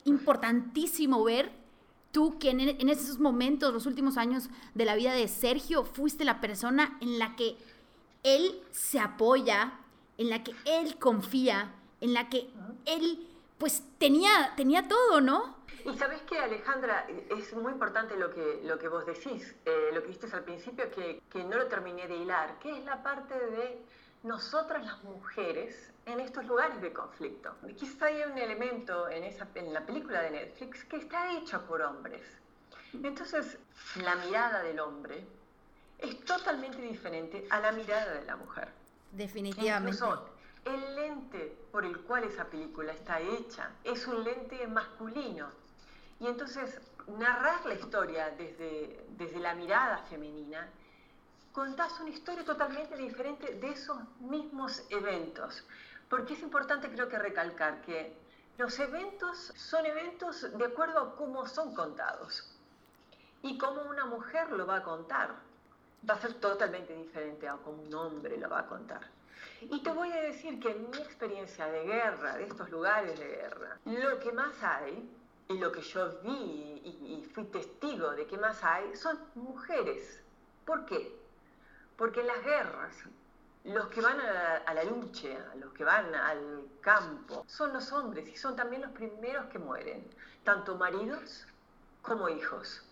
[0.05, 1.53] importantísimo ver
[2.11, 6.25] tú que en, en, esos momentos, los últimos años de la vida de Sergio, fuiste
[6.25, 7.57] la persona en la que
[8.23, 9.79] él se apoya,
[10.19, 12.51] en la que él confía, en la que
[12.85, 15.57] él pues tenía, tenía todo, ¿no?
[15.85, 20.01] Y sabes que Alejandra, es muy importante lo que, lo que vos decís, eh, lo
[20.03, 23.35] que dijiste al principio, que, que no lo terminé de hilar, que es la parte
[23.35, 23.83] de
[24.23, 27.55] nosotras las mujeres en estos lugares de conflicto.
[27.77, 31.83] Quizá hay un elemento en, esa, en la película de Netflix que está hecha por
[31.83, 32.23] hombres.
[32.93, 33.59] Entonces,
[33.97, 35.25] la mirada del hombre
[36.03, 38.69] es totalmente diferente a la mirada de la mujer.
[39.12, 39.99] Definitivamente.
[40.65, 45.49] el lente por el cual esa película está hecha es un lente masculino.
[46.21, 46.81] Y entonces,
[47.19, 50.69] narrar la historia desde, desde la mirada femenina
[51.53, 55.65] contás una historia totalmente diferente de esos mismos eventos.
[56.09, 58.17] Porque es importante creo que recalcar que
[58.59, 62.49] los eventos son eventos de acuerdo a cómo son contados
[63.43, 65.35] y cómo una mujer lo va a contar.
[66.09, 69.03] Va a ser totalmente diferente a cómo un hombre lo va a contar.
[69.61, 73.29] Y te voy a decir que en mi experiencia de guerra, de estos lugares de
[73.29, 75.09] guerra, lo que más hay,
[75.49, 80.21] y lo que yo vi y, fui testigo de que más hay, son mujeres.
[80.65, 81.17] ¿Por qué?
[81.97, 82.95] Porque en las guerras,
[83.65, 88.37] los que van a la, lucha, los que van al campo, son los hombres y
[88.37, 90.09] son también los primeros que mueren,
[90.45, 91.47] tanto maridos
[92.03, 92.83] como hijos.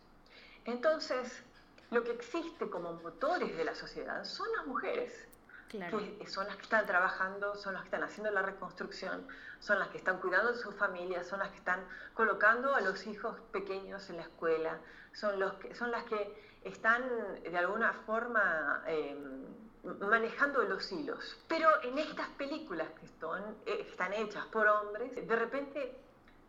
[0.65, 1.43] Entonces,
[1.91, 5.27] lo que existe como motores de la sociedad son las mujeres,
[5.71, 9.27] que son las que están trabajando, son las que están haciendo la reconstrucción,
[9.61, 13.07] son las que están cuidando de sus familias, son las que están colocando a los
[13.07, 14.79] hijos pequeños en la escuela,
[15.13, 17.03] son, los que, son las que están
[17.43, 19.17] de alguna forma eh,
[20.01, 21.39] manejando los hilos.
[21.49, 25.97] Pero en estas películas que están, eh, están hechas por hombres, de repente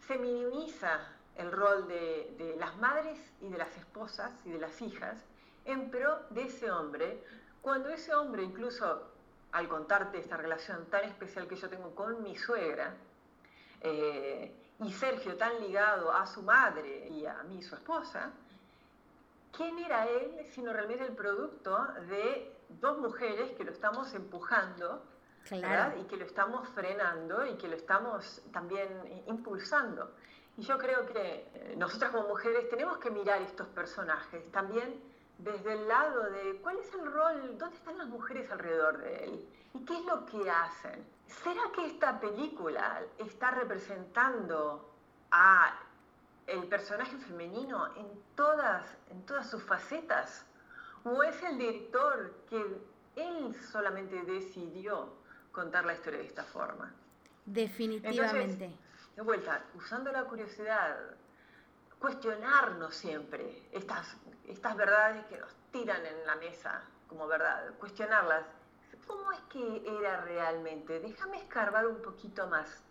[0.08, 1.00] se minimiza
[1.36, 5.18] el rol de, de, las madres y de las esposas y de las hijas
[5.66, 7.24] en pro de ese hombre,
[7.62, 9.12] cuando ese hombre incluso
[9.52, 12.96] al contarte esta relación tan especial que yo tengo con mi suegra,
[13.82, 18.32] eh, y Sergio tan ligado a su madre y a mí, su esposa,
[19.56, 25.04] ¿quién era él sino realmente el producto de dos mujeres que lo estamos empujando
[25.52, 28.90] y que lo estamos frenando y que lo estamos también
[29.28, 30.12] impulsando?
[30.58, 35.02] Y yo creo que eh, nosotras como mujeres tenemos que mirar estos personajes también
[35.44, 39.50] desde el lado de cuál es el rol, dónde están las mujeres alrededor de él
[39.74, 41.06] y qué es lo que hacen.
[41.28, 44.94] ¿Será que esta película está representando
[45.32, 45.80] a
[46.46, 50.46] el personaje femenino en todas, en todas sus facetas?
[51.04, 52.64] ¿O es el director que
[53.16, 55.14] él solamente decidió
[55.52, 56.94] contar la historia de esta forma?
[57.46, 58.78] Definitivamente.
[59.16, 60.96] de vuelta, usando la curiosidad,
[62.00, 64.16] cuestionarnos siempre estas,
[64.48, 68.46] estas verdades que nos tiran en la mesa como verdad, cuestionarlas.
[69.08, 71.00] ¿Cómo es que era realmente?
[71.00, 72.82] Déjame escarbar un poquito más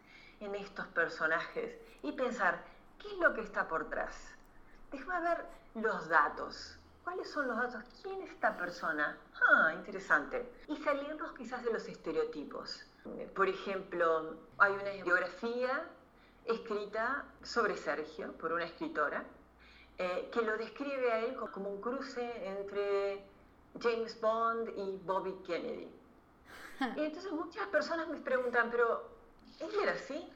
[0.40, 2.62] en estos personajes y pensar,
[3.00, 4.14] ¿Qué es lo que está por detrás?
[4.92, 6.76] Déjame ver los datos.
[7.02, 7.82] ¿Cuáles son los datos?
[8.02, 9.16] ¿Quién es esta persona?
[9.40, 10.52] Ah, interesante.
[10.68, 12.84] Y salirnos quizás de los estereotipos.
[13.34, 15.82] Por ejemplo, hay una biografía
[16.44, 19.24] escrita sobre Sergio por una escritora
[20.02, 23.22] eh, que lo describe a él como un cruce entre
[23.78, 25.90] James Bond y Bobby Kennedy.
[26.96, 29.10] Y entonces muchas personas me preguntan, pero
[29.60, 30.26] ¿él era así?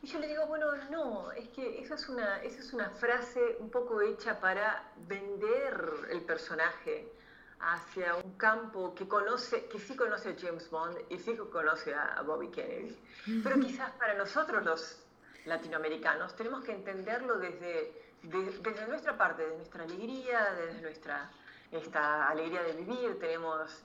[0.00, 3.58] Y yo le digo, bueno, no, es que esa es una, esa es una frase
[3.58, 7.12] un poco hecha para vender el personaje
[7.60, 12.22] hacia un campo que conoce, que sí conoce a James Bond y sí conoce a,
[12.22, 12.98] Bobby Kennedy.
[13.42, 15.02] Pero quizás para nosotros los
[15.44, 21.30] latinoamericanos tenemos que entenderlo desde, desde nuestra parte, desde nuestra alegría, desde nuestra
[21.72, 23.82] esta alegría de vivir, tenemos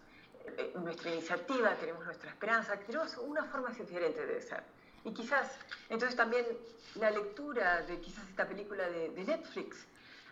[0.58, 4.64] eh, nuestra iniciativa, tenemos nuestra esperanza, tenemos una forma diferente de ser.
[5.04, 5.52] Y quizás,
[5.90, 6.46] entonces también
[6.96, 9.86] la lectura de quizás esta película de, Netflix,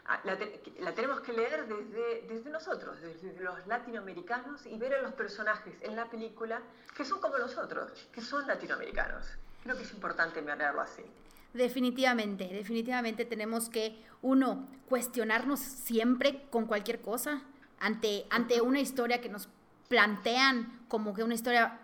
[0.05, 5.13] ah, la, tenemos que leer desde, desde nosotros, desde los latinoamericanos y ver a los
[5.13, 6.61] personajes en la película
[6.97, 9.27] que son como nosotros, que son latinoamericanos.
[9.61, 11.05] Creo que es importante mirarlo así.
[11.53, 17.43] Definitivamente, definitivamente tenemos que, uno, cuestionarnos siempre con cualquier cosa
[17.79, 19.49] ante, ante una historia que nos
[19.87, 21.79] plantean como que una historia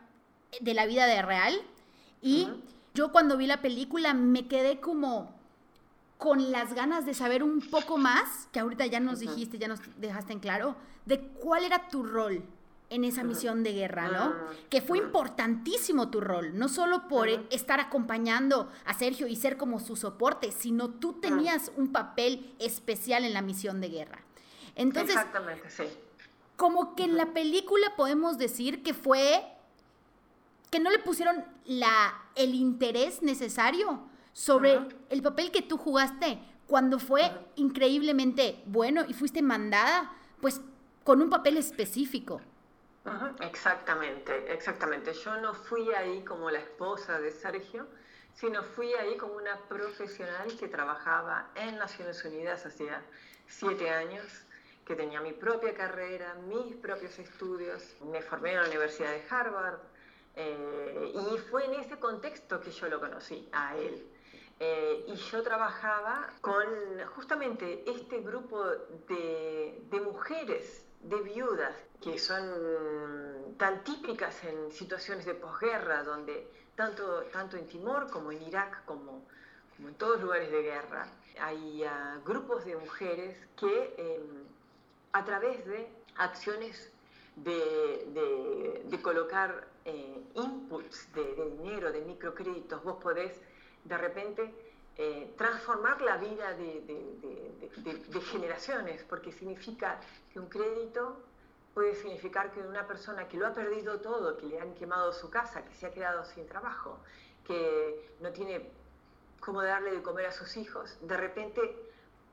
[0.60, 1.56] de la vida de real.
[2.22, 2.48] Y
[2.94, 5.38] yo cuando vi la película me quedé como
[6.18, 9.80] con las ganas de saber un poco más, que ahorita ya nos dijiste, ya nos
[9.98, 12.44] dejaste en claro, de cuál era tu rol
[12.90, 14.24] en esa misión de guerra, ¿no?
[14.24, 19.58] Ah, que fue importantísimo tu rol, no solo por estar acompañando a Sergio y ser
[19.58, 24.20] como su soporte, sino tú tenías un papel especial en la misión de guerra.
[24.76, 25.84] Entonces, Exactamente, sí.
[26.56, 29.46] Como que en la película podemos decir que fue
[30.70, 34.02] que no le pusieron la, el interés necesario
[34.34, 40.62] sobre el papel que tú jugaste cuando fue increíblemente bueno y fuiste mandada, pues,
[41.04, 42.42] con un papel específico.
[43.40, 45.14] Exactamente, exactamente.
[45.14, 47.88] Yo no fui ahí como la esposa de Sergio,
[48.34, 53.04] sino fui ahí como una profesional que trabajaba en Naciones Unidas hacía
[53.48, 54.46] siete años,
[54.86, 57.96] que tenía mi propia carrera, mis propios estudios.
[58.02, 59.80] Me formé en la Universidad de Harvard
[60.36, 64.06] eh, y fue en ese contexto que yo lo conocí a él.
[64.62, 66.66] Eh, y yo trabajaba con
[67.16, 68.66] justamente este grupo
[69.08, 77.24] de, de mujeres de viudas que son tan típicas en situaciones de posguerra, donde tanto,
[77.34, 79.26] tanto en Timor como en Irak, como,
[79.76, 81.08] como en todos lugares de guerra,
[81.42, 84.44] hay ah, grupos de mujeres que em,
[85.12, 86.92] a través de acciones
[87.36, 93.34] de, de, colocar eh, inputs de, de, dinero, de microcréditos, vos podés
[93.86, 94.54] de repente
[95.02, 99.98] eh, transformar la vida de, generaciones, porque significa
[100.34, 101.16] que un crédito
[101.74, 105.30] puede significar que una persona que lo ha perdido todo, que le han quemado su
[105.30, 107.00] casa, que se ha quedado sin trabajo,
[107.48, 108.70] que no tiene
[109.40, 111.62] cómo darle de comer a sus hijos, de repente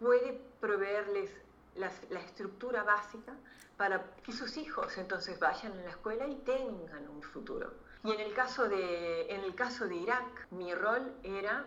[0.00, 1.30] puede proveerles
[1.76, 3.32] la, la estructura básica
[3.76, 7.74] para que sus hijos entonces vayan a la escuela y tengan un futuro.
[8.02, 11.64] Y en el caso de, en el caso de Irak, mi rol era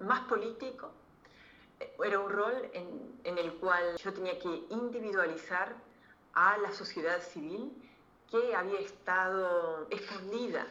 [0.00, 0.90] más político,
[2.04, 5.74] era un rol en, el cual yo tenía que individualizar
[6.34, 7.72] a la sociedad civil
[8.30, 10.66] que había estado escondida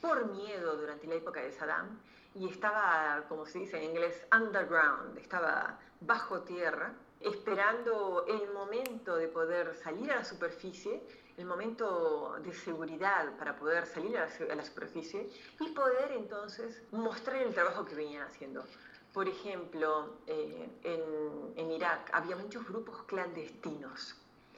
[0.00, 1.98] por miedo durante la época de Saddam
[2.34, 9.28] y estaba, como se dice en inglés, underground, estaba bajo tierra, esperando el momento de
[9.28, 11.02] poder salir a la superficie,
[11.36, 15.28] el momento de seguridad para poder salir a la, superficie
[15.60, 18.64] y poder entonces mostrar el trabajo que venían haciendo.
[19.12, 24.16] Por ejemplo, eh, en, en Irak había muchos grupos clandestinos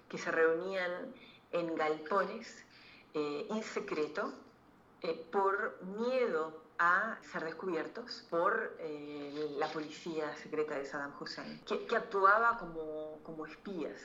[0.09, 1.15] que se reunían
[1.53, 2.65] en galpones
[3.15, 4.33] eh, en secreto
[5.03, 11.87] eh, por miedo a ser descubiertos por eh, la policía secreta de Saddam Hussein, que,
[11.87, 14.01] que, actuaba como, como espías.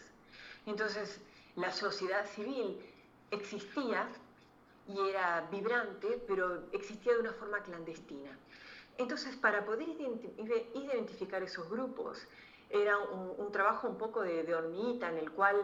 [0.66, 1.20] Entonces,
[1.56, 2.80] la sociedad civil
[3.30, 4.08] existía
[4.88, 8.38] y era vibrante, pero existía de una forma clandestina.
[8.98, 12.28] Entonces, para poder identificar esos grupos,
[12.70, 15.56] era un, trabajo un poco de, de, en el cual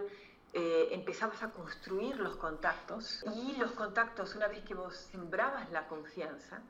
[0.53, 5.87] eh, empezabas a construir los contactos y los contactos, una vez que vos sembrabas la
[5.87, 6.61] confianza,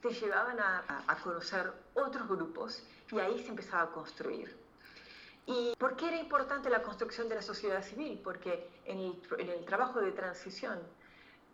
[0.00, 4.63] te llevaban a, conocer otros grupos y ahí se empezaba a construir.
[5.46, 8.20] ¿Y por qué era importante la construcción de la sociedad civil?
[8.24, 10.80] Porque en el, trabajo de transición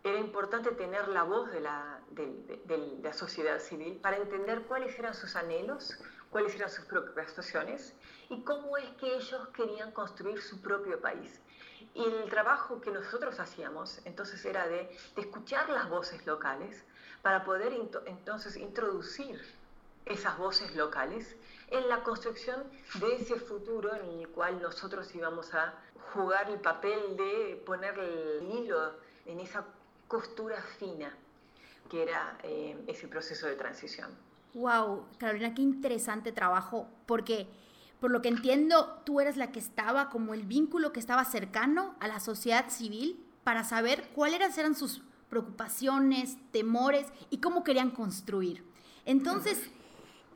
[0.03, 1.99] era importante tener la voz de la,
[3.13, 5.97] sociedad civil para entender cuáles eran sus anhelos,
[6.29, 7.93] cuáles eran sus preocupaciones
[8.29, 11.41] y cómo es que ellos querían construir su propio país.
[11.93, 16.85] Y el trabajo que nosotros hacíamos entonces era de, escuchar las voces locales
[17.21, 17.73] para poder
[18.05, 19.60] entonces introducir
[20.05, 21.35] esas voces locales
[21.69, 22.63] en la construcción
[22.95, 25.73] de ese futuro en el cual nosotros íbamos a
[26.13, 28.93] jugar el papel de poner el hilo
[29.25, 29.65] en esa
[30.07, 31.15] costura fina
[31.89, 34.09] que era eh, ese proceso de transición.
[34.53, 37.47] Wow, Carolina, qué interesante trabajo, porque
[37.99, 41.95] por lo que entiendo, tú eres la que estaba como el vínculo que estaba cercano
[41.99, 48.65] a la sociedad civil para saber cuáles eran sus preocupaciones, temores y cómo querían construir.
[49.05, 49.69] Entonces,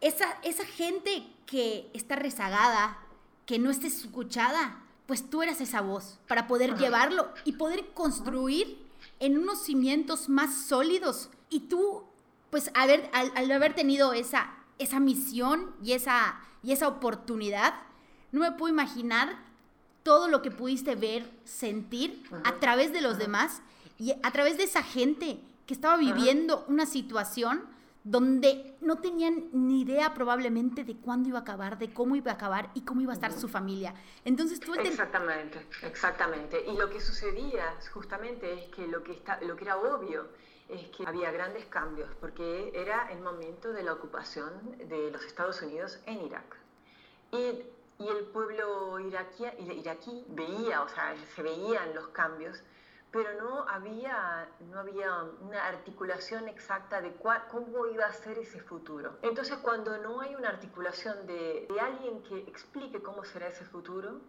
[0.02, 2.98] esa, esa gente que está rezagada,
[3.46, 8.80] que no esté escuchada, pues tú eras esa voz para poder llevarlo y poder construir
[9.20, 11.30] en unos cimientos más sólidos.
[11.50, 12.04] Y tú,
[12.50, 17.76] pues al, al haber tenido esa, esa misión y esa y esa oportunidad,
[18.32, 19.38] no me puedo imaginar
[20.02, 23.62] todo lo que pudiste ver, sentir a través de los demás
[24.00, 27.64] y a través de esa gente que estaba viviendo una situación
[28.06, 32.36] donde no tenían ni idea probablemente de cuándo iba a acabar, de cómo iba a
[32.36, 33.96] acabar y cómo iba a estar su familia.
[34.24, 36.64] Entonces tú Exactamente, exactamente.
[36.68, 40.28] Y lo que sucedía justamente es que lo que, está, lo que era obvio
[40.70, 45.60] es que había grandes cambios, porque era el momento de la ocupación de los Estados
[45.64, 46.58] Unidos en Irak.
[47.32, 49.46] Y, y el pueblo iraquí,
[49.80, 52.62] iraquí veía, o sea, se veían los cambios,
[53.16, 57.16] pero no había, no había una articulación exacta de
[57.50, 59.18] cómo iba a ser ese futuro.
[59.22, 64.20] Entonces, cuando no hay una articulación de, de alguien que explique cómo será ese futuro,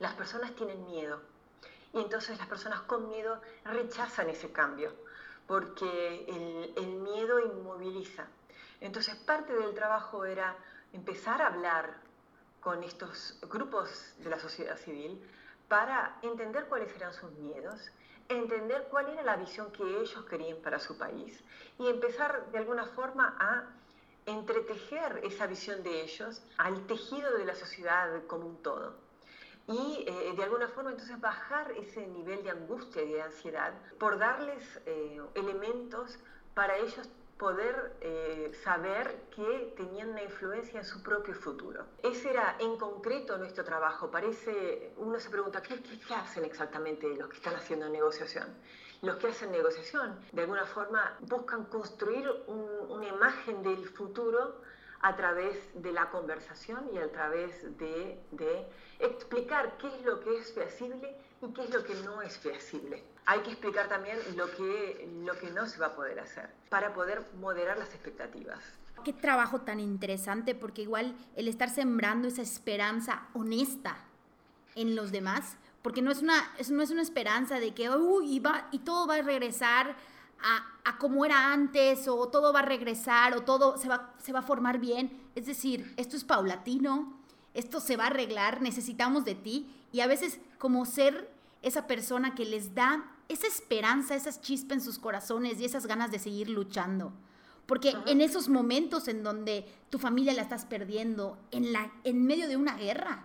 [0.00, 1.20] las personas tienen miedo.
[1.92, 4.92] Y entonces las personas con miedo rechazan ese cambio
[5.46, 8.26] porque el, miedo inmoviliza.
[8.80, 10.56] Entonces parte del trabajo era
[10.92, 11.98] empezar a hablar
[12.60, 15.22] con estos grupos de la sociedad civil
[15.68, 17.90] para entender cuáles eran sus miedos,
[18.28, 21.42] entender cuál era la visión que ellos querían para su país
[21.78, 23.64] y empezar de alguna forma a
[24.26, 28.94] entretejer esa visión de ellos al tejido de la sociedad como un todo.
[29.68, 34.18] Y eh, de alguna forma entonces bajar ese nivel de angustia y de ansiedad por
[34.18, 36.18] darles eh, elementos
[36.54, 37.08] para ellos
[37.38, 41.84] poder eh, saber que tenían una influencia en su propio futuro.
[42.02, 44.10] Ese era en concreto nuestro trabajo.
[44.10, 45.74] Parece, uno se pregunta, ¿qué,
[46.14, 48.46] hacen exactamente los que están haciendo negociación?
[49.02, 54.62] Los que hacen negociación, de alguna forma, buscan construir una imagen del futuro
[55.00, 58.66] a través de la conversación y a través de, de
[58.98, 63.04] explicar qué es lo que es feasible y qué es lo que no es feasible
[63.26, 66.94] hay que explicar también lo que, lo que no se va a poder hacer para
[66.94, 68.60] poder moderar las expectativas.
[69.04, 73.98] Qué trabajo tan interesante, porque igual el estar sembrando esa esperanza honesta
[74.76, 78.68] en los demás, porque no es una, no es una esperanza de que Uy, va,
[78.70, 79.96] y todo va a regresar
[80.42, 84.32] a, a, como era antes, o todo va a regresar, o todo se va, se
[84.32, 85.30] va a formar bien.
[85.34, 87.20] Es decir, esto es paulatino,
[87.54, 91.30] esto se va a arreglar, necesitamos de ti, y a veces como ser
[91.62, 96.10] esa persona que les da esa esperanza, esas chispas en sus corazones y esas ganas
[96.10, 97.12] de seguir luchando.
[97.66, 102.48] Porque en esos momentos en donde tu familia la estás perdiendo, en, la, en medio
[102.48, 103.24] de una guerra,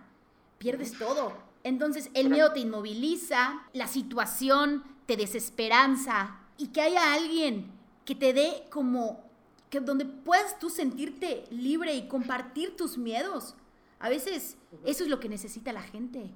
[0.58, 1.32] pierdes todo.
[1.62, 7.70] Entonces el miedo te inmoviliza, la situación te desesperanza y que haya alguien
[8.04, 9.22] que te dé como,
[9.70, 13.54] que donde puedas tú sentirte libre y compartir tus miedos.
[14.00, 16.32] A veces eso es lo que necesita la gente.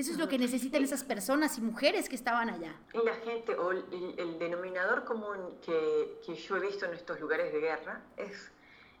[0.00, 2.74] Eso es lo que necesitan esas personas y mujeres que estaban allá.
[2.94, 8.00] La gente, o el, denominador común que, yo he visto en estos lugares de guerra
[8.16, 8.50] es,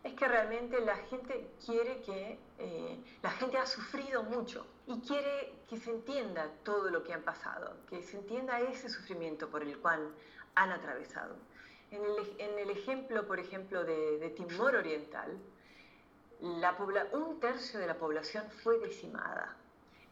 [0.04, 5.54] es que realmente la gente quiere que, eh, la gente ha sufrido mucho y quiere
[5.70, 9.78] que se entienda todo lo que han pasado, que se entienda ese sufrimiento por el
[9.78, 10.06] cual
[10.54, 11.34] han atravesado.
[11.92, 12.02] En
[12.58, 15.38] el, ejemplo, por ejemplo, de, Timor Oriental,
[16.42, 19.56] un tercio de la población fue decimada.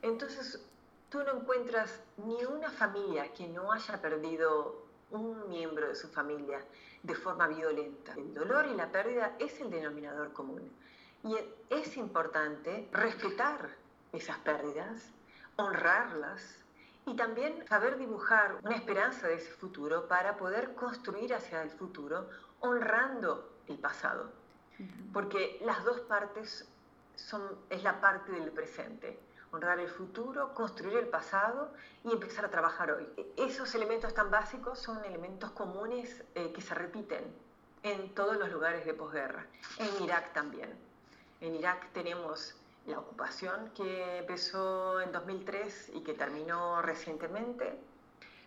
[0.01, 0.64] Entonces,
[1.09, 6.61] tú no encuentras ni una familia que no haya perdido un miembro de su familia
[7.03, 8.13] de forma violenta.
[8.15, 10.71] El dolor y la pérdida es el denominador común.
[11.25, 11.37] Y
[11.71, 13.71] es importante respetar
[14.13, 15.11] esas pérdidas,
[15.57, 16.65] honrarlas
[17.07, 22.29] y también saber dibujar una esperanza de ese futuro para poder construir hacia el futuro
[22.61, 24.31] honrando el pasado.
[25.13, 26.69] Porque las dos partes
[27.17, 29.19] son, es la parte del presente
[29.53, 31.70] honrar el futuro, construir el pasado
[32.05, 33.07] y empezar a trabajar hoy.
[33.36, 37.24] Esos elementos tan básicos son elementos comunes eh, que se repiten
[37.82, 39.46] en todos los lugares de posguerra.
[39.78, 40.76] En Irak también.
[41.40, 42.55] En Irak tenemos
[42.86, 47.78] la ocupación que empezó en 2003 y que terminó recientemente,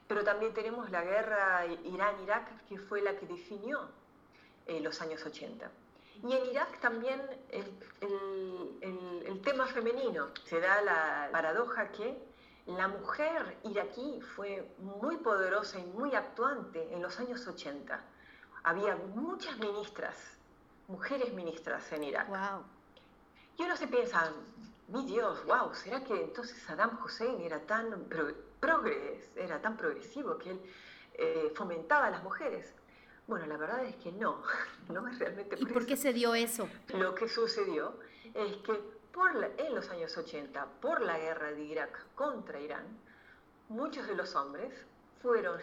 [0.07, 3.87] pero también tenemos la guerra Irán-Irak que fue la que definió
[4.65, 5.69] eh, los años 80.
[6.24, 7.19] Y en Irak también
[7.49, 7.65] el,
[9.26, 10.28] el, tema femenino.
[10.45, 12.15] Se da la paradoja que
[12.67, 17.99] la mujer iraquí fue muy poderosa y muy actuante en los años 80.
[18.63, 20.15] Había muchas ministras,
[20.88, 22.28] mujeres ministras en Irak.
[22.28, 22.63] Wow.
[23.57, 24.32] Y uno se piensa,
[24.89, 28.07] mi Dios, wow, ¿será que entonces Saddam Hussein era tan
[28.59, 30.61] progres, era tan progresivo que él
[31.15, 32.76] eh, fomentaba a las mujeres?
[33.32, 34.43] Bueno, la verdad es que no,
[34.89, 36.67] no es realmente ¿Y por qué se dio eso?
[36.89, 37.93] Lo que sucedió
[38.34, 38.73] es que
[39.13, 42.86] por en los años 80, por la guerra de Irak contra Irán,
[43.69, 44.73] muchos de los hombres
[45.21, 45.57] fueron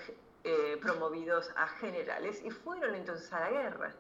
[0.45, 3.93] eh, promovidos a generales y fueron entonces a la guerra.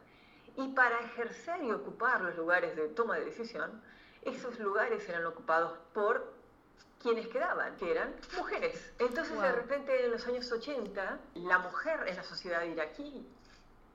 [0.57, 3.83] Y para ejercer y ocupar los lugares de toma de decisión,
[4.23, 6.33] esos lugares eran ocupados por
[7.03, 8.95] quienes quedaban, que eran mujeres.
[8.99, 13.27] Entonces, de repente, en los años 80, la mujer en la sociedad iraquí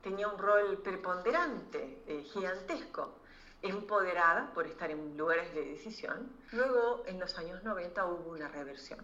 [0.04, 3.16] tenía un rol preponderante, eh, gigantesco,
[3.62, 6.30] empoderada por estar en lugares de decisión.
[6.52, 9.00] Luego, en los años 90, hubo una reversión.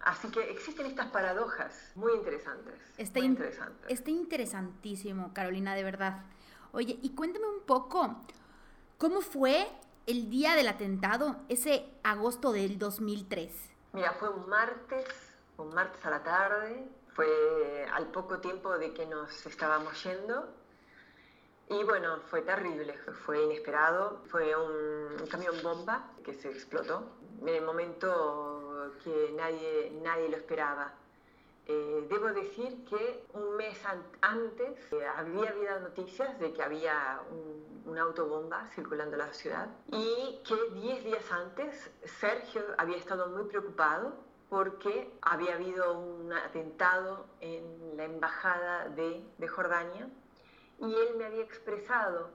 [0.00, 2.74] Así que existen estas paradojas muy interesantes.
[2.96, 3.20] Está,
[3.88, 6.22] está interesantísimo, Carolina, de verdad.
[6.72, 8.16] Oye, y cuéntame un poco,
[8.98, 9.66] ¿cómo fue
[10.06, 13.52] el día del atentado, ese agosto del 2003?
[13.92, 15.06] Mira, fue un martes,
[15.56, 20.48] un martes a la tarde, fue al poco tiempo de que nos estábamos yendo.
[21.68, 22.94] Y bueno, fue terrible,
[23.24, 24.22] fue inesperado.
[24.30, 27.04] Fue un, camión bomba que se explotó
[27.40, 30.92] en el momento que nadie, nadie lo esperaba.
[31.66, 33.78] Eh, debo decir que un mes
[34.22, 40.40] antes eh, había habido noticias de que había un, una autobomba circulando la ciudad y
[40.44, 44.14] que 10 días antes Sergio había estado muy preocupado
[44.50, 50.10] porque había habido un atentado en la embajada de, de Jordania
[50.80, 52.30] y él me había expresado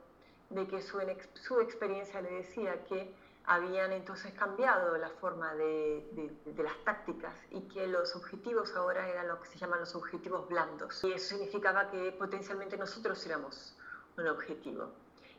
[0.50, 1.00] de que su,
[1.34, 3.14] su experiencia le decía que
[3.48, 9.28] habían entonces cambiado la forma de, de, las tácticas y que los objetivos ahora eran
[9.28, 11.04] lo que se llaman los objetivos blandos.
[11.04, 13.76] Y eso significaba que potencialmente nosotros éramos
[14.18, 14.92] un objetivo.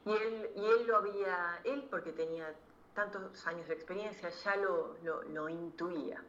[0.04, 2.54] Y él, y él lo había, él porque tenía
[2.94, 6.22] tantos años de experiencia, ya lo, lo, lo intuía.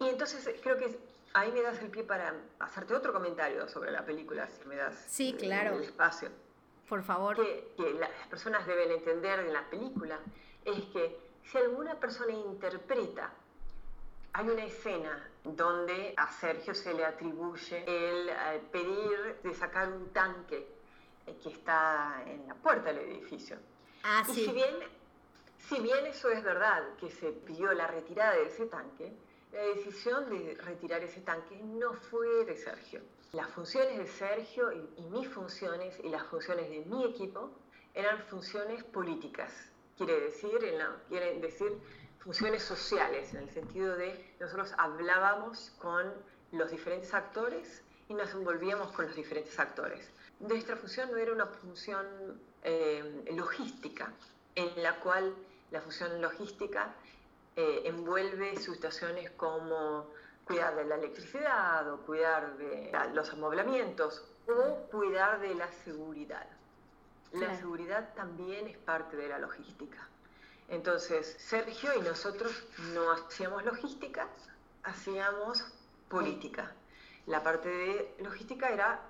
[0.00, 0.98] Y entonces creo que
[1.34, 4.96] ahí me das el pie para hacerte otro comentario sobre la película, si me das
[5.08, 5.76] sí, claro.
[5.76, 6.30] el espacio.
[6.88, 7.36] Por favor.
[7.36, 10.18] Que, que las personas deben entender en la película
[10.64, 13.32] es que si alguna persona interpreta,
[14.32, 20.12] hay una escena donde a Sergio se le atribuye el eh, pedir de sacar un
[20.12, 20.66] tanque
[21.26, 23.58] eh, que está en la puerta del edificio.
[24.02, 24.44] Ah, y sí.
[24.44, 24.74] si bien,
[25.58, 29.12] si bien eso es verdad, que se pidió la retirada de ese tanque,
[29.54, 33.00] la decisión de retirar ese tanque no fue de Sergio.
[33.32, 37.50] Las funciones de Sergio y, y mis funciones y las funciones de mi equipo
[37.94, 39.52] eran funciones políticas
[39.96, 41.72] quiere decir, la, quiere decir
[42.18, 46.12] funciones sociales, en el sentido de nosotros hablábamos con
[46.52, 50.10] los diferentes actores y nos envolvíamos con los diferentes actores.
[50.40, 52.06] Nuestra función no era una función
[52.62, 54.12] eh, logística,
[54.54, 55.34] en la cual
[55.70, 56.94] la función logística
[57.56, 60.10] eh, envuelve situaciones como
[60.44, 66.46] cuidar de la electricidad o cuidar de los amoblamientos o cuidar de la seguridad.
[67.32, 67.56] La Claro.
[67.56, 70.06] seguridad también es parte de la logística.
[70.68, 74.28] Entonces, Sergio y nosotros no hacíamos logística,
[74.82, 75.64] hacíamos
[76.08, 76.72] política.
[77.26, 79.00] La parte de logística era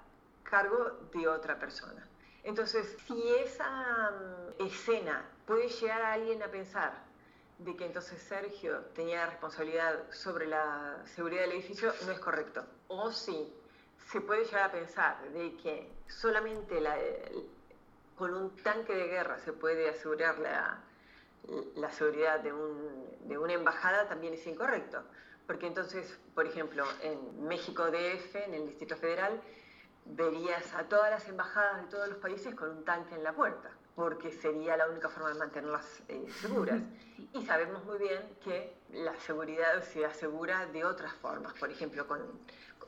[0.42, 2.07] cargo de otra persona.
[2.45, 7.03] Entonces, si esa mm, escena puede llegar a alguien a pensar
[7.59, 12.64] de que entonces Sergio tenía responsabilidad sobre la seguridad del edificio, no es correcto.
[12.88, 13.52] O sí,
[14.11, 16.96] se puede llegar a pensar de que solamente la,
[18.16, 20.80] con un tanque de guerra se puede asegurar la,
[21.76, 25.02] la seguridad de, un, de, una embajada, también es incorrecto.
[25.46, 29.40] Porque entonces, por ejemplo, en México DF, en el Distrito Federal,
[30.07, 33.70] verías a todas las embajadas de todos los países con un tanque en la puerta,
[33.95, 36.80] porque sería la única forma de mantenerlas eh, seguras.
[37.32, 42.20] Y sabemos muy bien que la seguridad se asegura de otras formas, por ejemplo, con,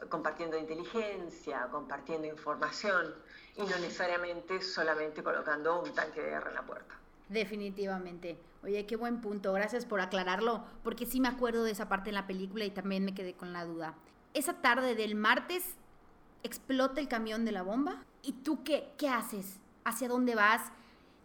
[0.08, 3.14] compartiendo inteligencia, compartiendo información
[3.56, 6.94] y no necesariamente solamente colocando un tanque de guerra en la puerta.
[7.28, 8.38] Definitivamente.
[8.62, 9.52] Oye, qué buen punto.
[9.52, 13.04] Gracias por aclararlo, porque sí me acuerdo de esa parte en la película y también
[13.04, 13.94] me quedé con la duda.
[14.34, 15.76] Esa tarde del martes
[16.42, 18.04] explota el camión de la bomba.
[18.22, 19.60] ¿Y tú qué, qué haces?
[19.84, 20.72] ¿Hacia dónde vas?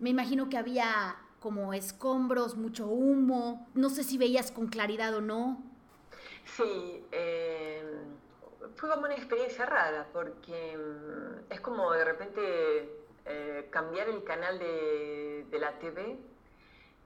[0.01, 3.67] Me imagino que había como escombros, mucho humo.
[3.75, 5.61] No sé si veías con claridad o no.
[6.43, 7.83] Sí, eh,
[8.75, 10.75] fue como una experiencia rara, porque
[11.51, 12.89] es como de repente
[13.25, 16.17] eh, cambiar el canal de, de, la TV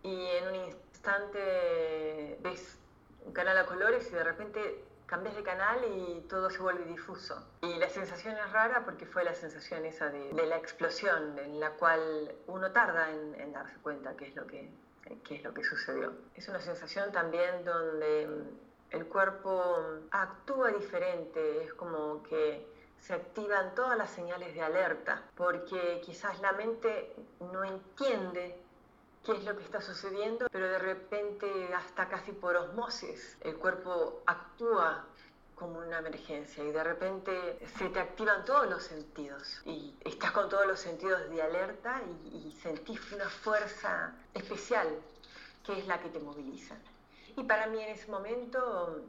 [0.01, 2.79] y en un instante ves
[3.25, 7.41] un canal a colores y de repente cambias de canal y todo se vuelve difuso.
[7.61, 11.59] Y la sensación es rara porque fue la sensación esa de, de la explosión en
[11.59, 14.69] la cual uno tarda en, en darse cuenta qué es, lo que,
[15.23, 16.13] qué es lo que sucedió.
[16.35, 18.29] Es una sensación también donde
[18.91, 22.65] el cuerpo actúa diferente, es como que
[22.99, 28.64] se activan todas las señales de alerta, porque quizás la mente no entiende
[29.25, 34.21] qué es lo que está sucediendo, pero de repente hasta casi por osmosis el cuerpo
[34.25, 35.05] actúa
[35.55, 40.49] como una emergencia y de repente se te activan todos los sentidos y estás con
[40.49, 44.87] todos los sentidos de alerta y, y sentís una fuerza especial
[45.65, 46.75] que es la que te moviliza.
[47.37, 49.01] Y para mí en ese momento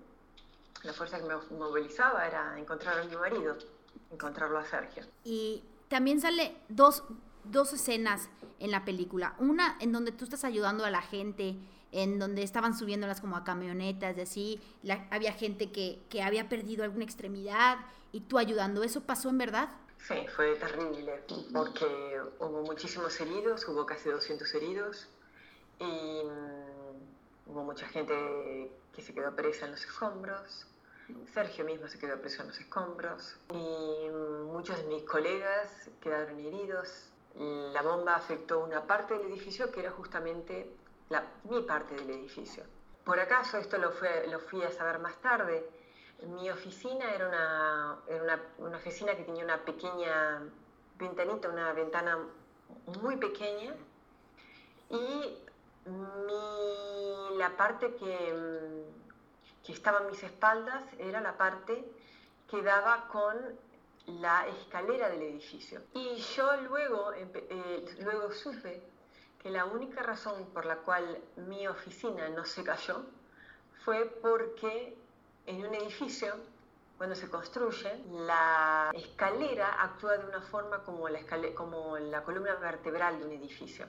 [0.83, 3.57] la fuerza que me movilizaba era encontrar a mi marido,
[4.11, 5.05] encontrarlo a Sergio.
[5.25, 7.03] Y también sale dos,
[7.51, 8.29] dos escenas
[8.59, 9.35] en la película.
[9.39, 11.57] Una en donde tú estás ayudando a la gente,
[11.93, 14.61] en donde estaban subiéndolas como a camionetas y así.
[14.83, 17.79] La, había gente que, que había perdido alguna extremidad
[18.13, 18.83] y tú ayudando.
[18.83, 19.71] ¿Eso pasó en verdad?
[19.99, 21.87] Sí, fue terrible porque
[22.39, 25.09] hubo muchísimos heridos, hubo casi 200 heridos
[25.81, 26.23] y
[27.47, 30.67] Hubo mucha gente que se quedó presa en los escombros.
[31.33, 33.37] Sergio mismo se quedó preso en los escombros.
[33.53, 34.09] Y
[34.47, 37.11] muchos de mis colegas quedaron heridos.
[37.39, 40.74] La bomba afectó una parte del edificio que era justamente
[41.45, 42.64] mi parte del edificio.
[43.05, 43.93] Por acaso, esto lo,
[44.30, 45.68] lo fui a saber más tarde,
[46.22, 50.41] Mi oficina era una, era una, oficina que tenía una pequeña
[50.99, 52.18] ventanita, una ventana
[53.03, 53.74] muy pequeña
[54.89, 55.39] y
[55.84, 58.87] mi, la parte que,
[59.62, 61.84] que estaba a mis espaldas era la parte
[62.49, 63.37] que daba con
[64.07, 65.83] la escalera del edificio.
[65.95, 68.83] Y yo luego, eh, luego supe
[69.43, 73.05] que la única razón por la cual mi oficina no se cayó
[73.85, 74.97] fue porque
[75.47, 76.35] en un edificio,
[76.99, 81.21] cuando se construye, la escalera actúa de una forma como la,
[81.55, 83.87] como la columna vertebral de un edificio.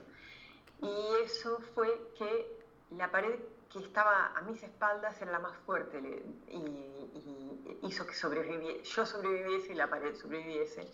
[0.80, 2.58] Y eso fue que
[2.90, 3.40] la pared
[3.72, 6.00] que estaba a mis espaldas era la más fuerte
[6.48, 10.90] y, hizo que sobreviviese, yo sobreviviese y la pared sobreviviese,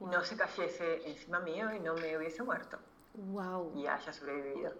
[0.00, 2.78] y no se cayese encima mío y no me hubiese muerto.
[3.14, 3.72] Wow.
[3.76, 4.72] Y haya sobrevivido.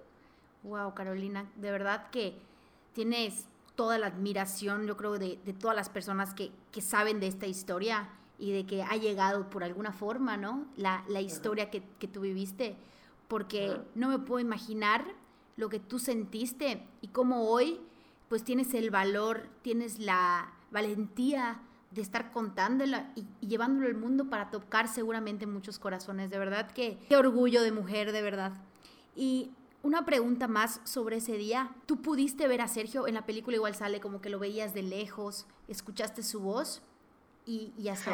[0.65, 2.41] Wow, Carolina, de verdad que
[2.93, 7.27] tienes toda la admiración, yo creo, de, de todas las personas que, que, saben de
[7.27, 10.67] esta historia y de que ha llegado por alguna forma, ¿no?
[10.77, 12.77] La, la historia que, que, tú viviste,
[13.29, 15.05] porque no me puedo imaginar
[15.57, 17.81] lo que tú sentiste y cómo hoy
[18.29, 24.51] pues tienes el valor, tienes la valentía de estar contándola y, llevándolo al mundo para
[24.51, 26.31] tocar seguramente muchos corazones.
[26.31, 28.53] De verdad que qué orgullo de mujer, de verdad.
[29.15, 29.53] Y
[29.85, 31.71] una pregunta más sobre ese día.
[31.87, 33.57] ¿Tú pudiste ver a Sergio en la película?
[33.57, 36.83] Igual sale como que lo veías de lejos, escuchaste su voz
[37.47, 38.11] y, y ya Sí.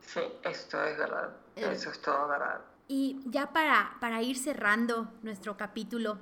[0.00, 1.34] sí, esto es verdad.
[1.56, 2.60] Eh, Eso es todo verdad.
[2.86, 6.18] Y ya para, para ir cerrando nuestro capítulo,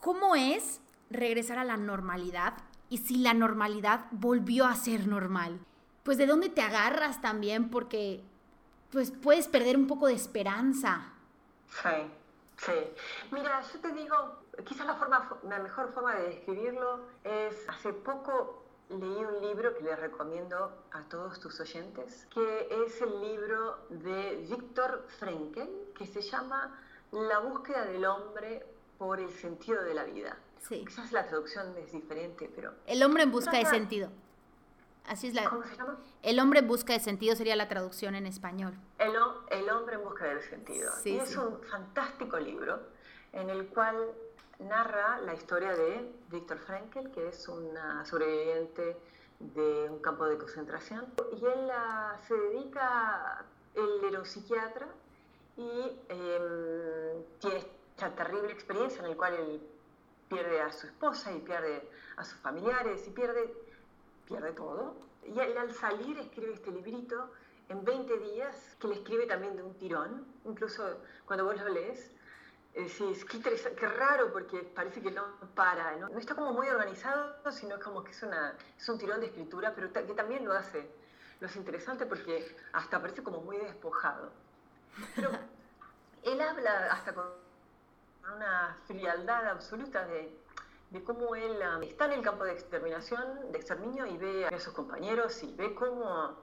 [0.00, 0.80] ¿cómo es
[1.10, 2.54] regresar a la normalidad
[2.90, 5.60] y si la normalidad volvió a ser normal?
[6.02, 8.24] Pues de dónde te agarras también porque
[8.90, 11.12] pues puedes perder un poco de esperanza.
[11.68, 12.10] Sí,
[12.56, 12.72] sí.
[13.30, 18.57] Mira, yo te digo, quizás la, forma, la mejor forma de describirlo es, hace poco
[18.90, 24.46] leí un libro que les recomiendo a todos tus oyentes, que es el libro de
[24.48, 26.80] Víctor Frenkel, que se llama
[27.12, 28.64] La búsqueda del hombre
[28.98, 30.38] por el sentido de la vida.
[30.60, 30.84] Sí.
[30.86, 32.72] Quizás la traducción es diferente, pero...
[32.86, 34.10] El hombre en busca de sentido.
[35.06, 35.48] Así es la...
[35.48, 35.98] ¿Cómo se llama?
[36.22, 38.74] El hombre en busca de sentido sería la traducción en español.
[38.98, 39.12] El,
[39.50, 40.90] el hombre en busca del sentido.
[41.02, 42.80] Sí, y es un fantástico libro
[43.32, 43.96] en el cual
[44.58, 48.96] narra la historia de Víctor Frankel, que es una sobreviviente
[49.38, 51.06] de un campo de concentración.
[51.32, 51.70] Y él
[52.26, 53.44] se dedica,
[53.74, 54.88] él era un psiquiatra
[55.56, 59.60] y em, tiene esta terrible experiencia en la cual él
[60.28, 63.54] pierde a su esposa y pierde a sus familiares y pierde,
[64.26, 64.94] pierde todo.
[65.24, 67.30] Y él al salir escribe este librito
[67.68, 72.10] en 20 días, que le escribe también de un tirón, incluso cuando vos lo lees,
[72.82, 75.24] decís, qué, qué raro porque parece que no
[75.54, 76.08] para, ¿no?
[76.18, 79.92] está como muy organizado, sino como que es, una, es un tirón de escritura, pero
[79.92, 80.88] que también lo hace,
[81.40, 84.30] lo hace interesante porque hasta parece como muy despojado.
[85.14, 85.30] Pero
[86.22, 87.26] él habla hasta con
[88.34, 90.38] una frialdad absoluta de,
[90.90, 94.58] de cómo él um, está en el campo de exterminación, de exterminio, y ve a
[94.60, 96.36] sus compañeros y ve cómo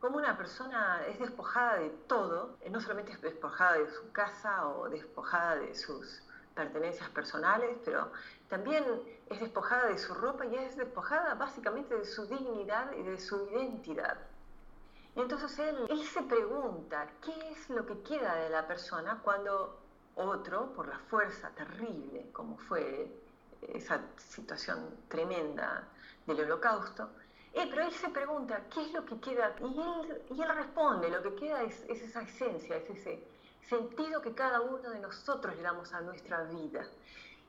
[0.00, 4.66] como una persona es despojada de todo, eh, no solamente es despojada de su casa
[4.68, 6.22] o despojada de sus
[6.54, 8.10] pertenencias personales, pero
[8.48, 8.84] también
[9.28, 13.46] es despojada de su ropa y es despojada básicamente de su dignidad y de su
[13.50, 14.18] identidad.
[15.14, 19.80] Entonces él, él se pregunta, ¿qué es lo que queda de la persona cuando
[20.14, 23.10] otro, por la fuerza terrible como fue
[23.62, 25.84] esa situación tremenda
[26.26, 27.10] del holocausto,
[27.52, 29.54] eh, pero él se pregunta, ¿qué es lo que queda?
[29.60, 33.24] Y él, y él responde, lo que queda es, esa esencia, es ese
[33.68, 36.86] sentido que cada uno de nosotros le damos a nuestra vida.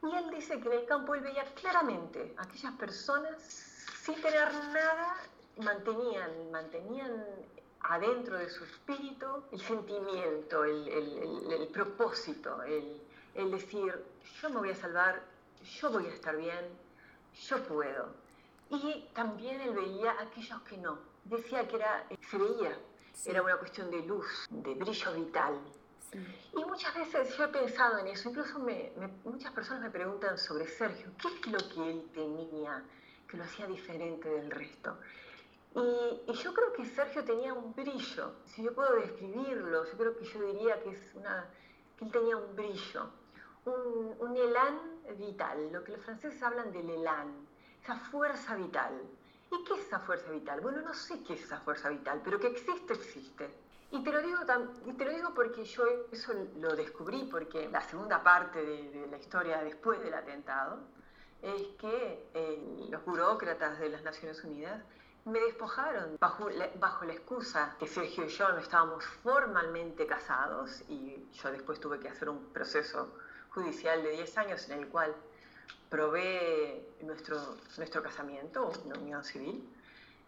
[0.01, 3.39] Y él dice que en el campo él veía claramente aquellas personas
[4.03, 5.17] sin tener nada,
[5.57, 7.23] mantenían, mantenían
[7.81, 14.03] adentro de su espíritu el sentimiento, el, el, el propósito, el decir,
[14.41, 15.21] yo me voy a salvar,
[15.63, 16.65] yo voy a estar bien,
[17.47, 18.20] yo puedo.
[18.72, 20.97] Y también él veía a aquellos que no.
[21.26, 22.78] Decía que era, se veía,
[23.26, 25.59] era una cuestión de luz, de brillo vital.
[26.53, 28.93] Y muchas veces yo he pensado en eso, incluso me,
[29.26, 32.84] muchas personas me preguntan sobre Sergio, ¿qué es lo que él tenía
[33.28, 34.97] que lo hacía diferente del resto?
[35.76, 40.26] Y, yo creo que Sergio tenía un brillo, si yo puedo describirlo, yo creo que
[40.26, 41.45] yo diría que, es una,
[41.97, 43.09] que él tenía un brillo,
[43.65, 44.80] un, un elán
[45.17, 47.50] vital, lo que los franceses hablan del elán
[47.82, 49.01] esa fuerza vital.
[49.51, 50.61] ¿Y qué es esa fuerza vital?
[50.61, 53.53] Bueno, no sé qué es esa fuerza vital, pero que existe, existe.
[53.91, 54.39] Y te lo digo,
[54.86, 59.17] y te lo digo porque yo eso lo descubrí, porque la segunda parte de, la
[59.17, 60.79] historia después del atentado,
[61.41, 64.82] es que eh, los burócratas de las Naciones Unidas
[65.25, 70.84] me despojaron bajo la, bajo la excusa que Sergio y yo no estábamos formalmente casados
[70.88, 73.09] y yo después tuve que hacer un proceso
[73.49, 75.15] judicial de 10 años en el cual
[75.89, 77.38] probé nuestro,
[77.78, 79.67] nuestro casamiento, una unión civil.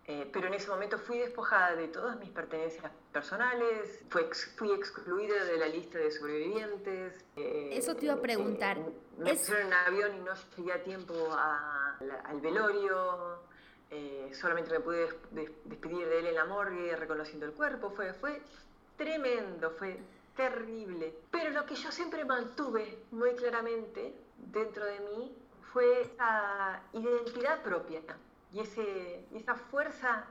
[0.06, 4.24] Eh, pero en ese momento fui despojada de todas mis pertenencias personales, fui,
[4.58, 7.24] fui excluida de la lista de sobrevivientes.
[7.38, 8.78] Eh, Eso te iba a preguntar.
[8.78, 9.39] Eh, me es...
[9.39, 13.39] pusieron en avión y no llegué a tiempo a, al velorio.
[14.34, 15.08] solamente me pude
[15.66, 17.89] despedir de él en la morgue reconociendo el cuerpo.
[17.91, 18.41] Fue, fue
[18.98, 19.98] tremendo, fue
[20.36, 21.14] terrible.
[21.32, 25.38] Pero lo que yo siempre mantuve muy claramente dentro de mí
[25.72, 28.02] fue esa identidad propia
[28.52, 30.26] y, ese, esa fuerza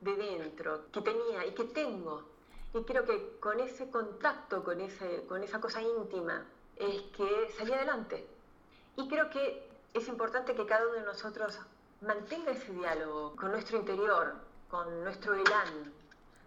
[0.00, 2.24] de dentro que tenía y que tengo.
[2.74, 6.44] Y creo que con ese contacto, con, ese, con esa cosa íntima,
[6.76, 8.26] es que salí adelante.
[8.96, 11.58] Y creo que es importante que cada uno de nosotros
[12.00, 14.34] mantenga ese diálogo con nuestro interior,
[14.68, 15.92] con nuestro elán,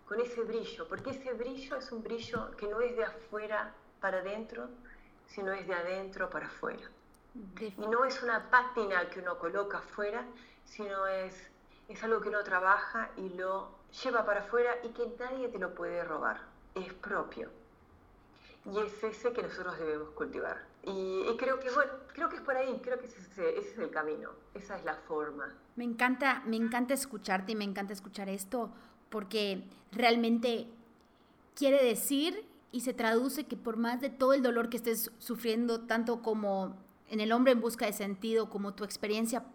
[0.08, 4.20] con ese brillo, porque ese brillo es un brillo que no es de afuera para
[4.20, 4.70] adentro,
[5.28, 6.90] sino es de adentro para afuera.
[7.60, 10.24] Y no es una pátina que uno coloca afuera,
[10.66, 11.50] sino es,
[11.88, 13.72] es algo que uno trabaja y lo
[14.04, 16.42] lleva para afuera y que nadie te lo puede robar.
[16.76, 17.50] Es propio.
[18.66, 20.58] Y es ese que nosotros debemos cultivar.
[20.84, 23.90] Y, creo que, bueno, creo que es por ahí, creo que ese, ese, es el
[23.90, 25.54] camino, esa es la forma.
[25.76, 28.70] Me encanta, me encanta escucharte y me encanta escuchar esto
[29.14, 29.62] porque
[29.92, 30.66] realmente
[31.54, 35.82] quiere decir y se traduce que por más de todo el dolor que estés sufriendo,
[35.82, 36.76] tanto como
[37.12, 39.46] en el hombre en busca de sentido, como tu experiencia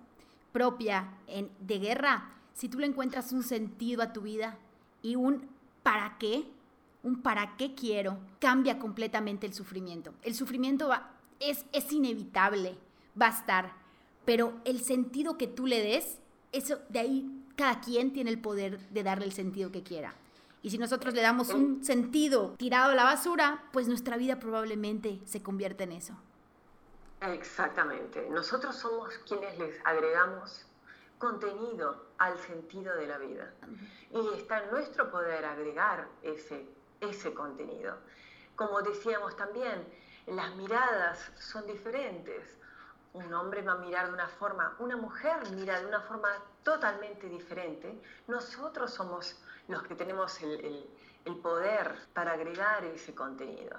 [0.53, 1.13] propia
[1.59, 4.57] de guerra, si tú le encuentras un sentido a tu vida
[5.03, 5.49] y un
[5.83, 6.45] para qué,
[7.03, 10.15] un para qué quiero, cambia completamente el sufrimiento.
[10.23, 10.89] El sufrimiento
[11.41, 12.77] es, es inevitable,
[13.21, 13.73] va a estar,
[14.25, 16.21] pero el sentido que tú le des,
[16.53, 20.15] eso de ahí cada quien tiene el poder de darle el sentido que quiera.
[20.63, 25.21] Y si nosotros le damos un sentido tirado a la basura, pues nuestra vida probablemente
[25.25, 26.15] se convierte en eso.
[27.21, 28.29] Exactamente.
[28.31, 30.67] Nosotros somos quienes les agregamos
[31.19, 33.53] contenido al sentido de la vida.
[34.13, 36.65] Y está en nuestro poder agregar ese,
[37.01, 37.97] ese contenido.
[38.55, 39.85] Como decíamos también,
[40.29, 42.58] las miradas son diferentes.
[43.19, 46.29] Un hombre va a mirar de una forma, una mujer mira de una forma
[46.63, 48.01] totalmente diferente.
[48.29, 50.89] Nosotros somos los que tenemos el,
[51.43, 53.77] poder para agregar ese contenido.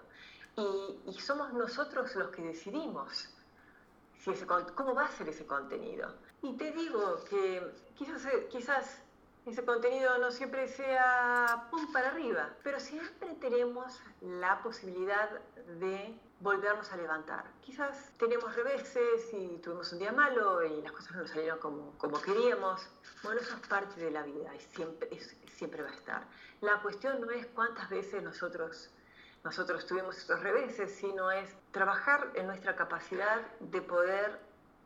[0.58, 3.30] Y, somos nosotros los que decidimos
[4.76, 6.14] cómo va a ser ese contenido.
[6.42, 9.02] Y te digo que quizás, quizás
[9.46, 15.30] ese contenido no siempre sea pum para arriba, pero siempre tenemos la posibilidad
[15.80, 17.46] de volvernos a levantar.
[17.62, 21.98] Quizás tenemos reveses y tuvimos un día malo y las cosas no nos salieron como,
[21.98, 22.88] como queríamos.
[23.24, 25.10] Bueno, eso es parte de la vida y siempre,
[25.48, 26.24] siempre va a estar.
[26.62, 28.90] La cuestión no es cuántas veces nosotros
[29.44, 34.38] nosotros tuvimos esos reveses, sino es trabajar en nuestra capacidad de poder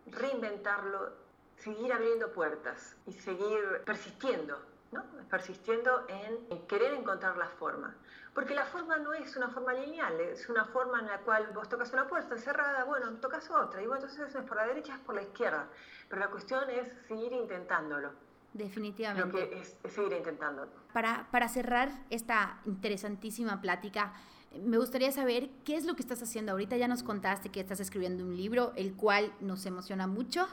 [0.05, 1.11] reinventarlo,
[1.57, 4.59] seguir abriendo puertas y seguir persistiendo,
[4.91, 5.03] ¿no?
[5.29, 7.95] persistiendo en, querer encontrar la forma.
[8.33, 11.69] Porque la forma no es una forma lineal, es una forma en la cual vos
[11.69, 14.99] tocas una puerta cerrada, bueno, tocas otra, y bueno, entonces es por la derecha, es
[15.01, 15.67] por la izquierda.
[16.09, 18.11] Pero la cuestión es seguir intentándolo.
[18.53, 19.27] Definitivamente.
[19.27, 20.71] Lo que es, es seguir intentándolo.
[20.93, 24.13] Para, para cerrar esta interesantísima plática,
[24.61, 26.77] me gustaría saber qué es lo que estás haciendo ahorita.
[26.77, 30.47] Ya nos contaste que estás escribiendo un libro, el cual nos emociona mucho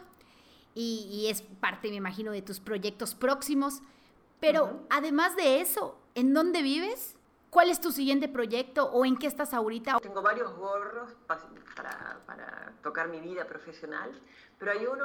[0.75, 3.83] y, es parte, me imagino, de tus proyectos próximos.
[4.41, 7.17] Pero además de eso, ¿en dónde vives?
[7.51, 9.99] ¿Cuál es tu siguiente proyecto o en qué estás ahorita?
[10.01, 14.11] Tengo varios gorros para, para tocar mi vida profesional,
[14.59, 15.05] pero hay uno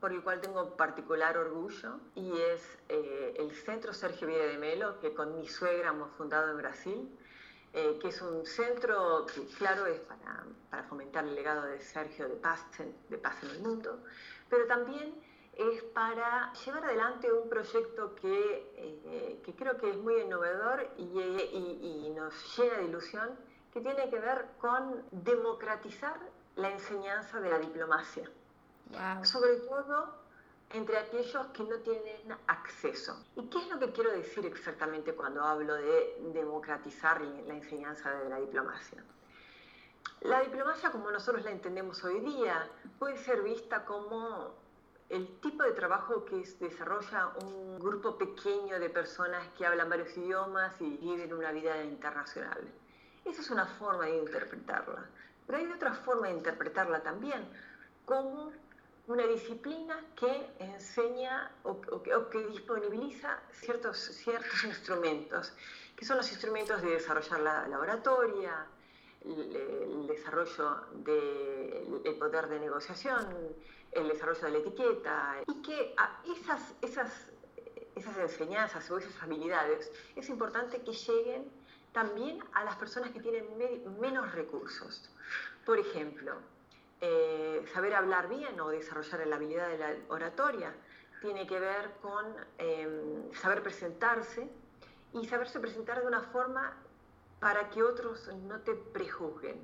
[0.00, 4.98] por el cual tengo particular orgullo y es eh, el Centro Sergio Vida de Melo,
[5.00, 7.08] que con mi suegra hemos fundado en Brasil
[7.76, 12.28] eh, que es un centro que, claro, es para, para, fomentar el legado de Sergio
[12.28, 12.64] de paz,
[13.08, 13.98] de paz en el mundo,
[14.48, 15.12] pero también
[15.56, 21.02] es para llevar adelante un proyecto que, eh, que creo que es muy innovador y,
[21.02, 23.30] y, y, nos llena de ilusión,
[23.72, 26.18] que tiene que ver con democratizar
[26.56, 28.30] la enseñanza de la diplomacia.
[29.22, 30.24] Sobre todo
[30.70, 33.24] entre aquellos que no tienen acceso.
[33.36, 38.28] ¿Y qué es lo que quiero decir exactamente cuando hablo de democratizar la enseñanza de
[38.28, 39.02] la diplomacia?
[40.20, 44.54] La diplomacia, como nosotros la entendemos hoy día, puede ser vista como
[45.08, 50.80] el tipo de trabajo que desarrolla un grupo pequeño de personas que hablan varios idiomas
[50.80, 52.60] y viven una vida internacional.
[53.24, 55.04] Esa es una forma de interpretarla.
[55.46, 57.46] Pero hay otra forma de interpretarla también,
[58.04, 58.52] como
[59.06, 61.80] una disciplina que enseña o,
[62.30, 65.52] que disponibiliza ciertos, ciertos instrumentos,
[65.96, 68.66] que son los instrumentos de desarrollar la, oratoria,
[69.24, 73.26] el, desarrollo del poder de negociación,
[73.92, 75.94] el desarrollo de la etiqueta, y que
[76.30, 77.30] esas, esas,
[77.94, 81.50] esas enseñanzas o esas habilidades es importante que lleguen
[81.92, 83.46] también a las personas que tienen
[84.00, 85.10] menos recursos.
[85.64, 86.34] Por ejemplo,
[87.00, 90.74] eh, saber hablar bien o desarrollar la habilidad de la oratoria
[91.20, 92.24] tiene que ver con
[92.58, 94.48] em, saber presentarse
[95.12, 96.76] y saberse presentar de una forma
[97.44, 99.60] para que otros no te prejuzguen.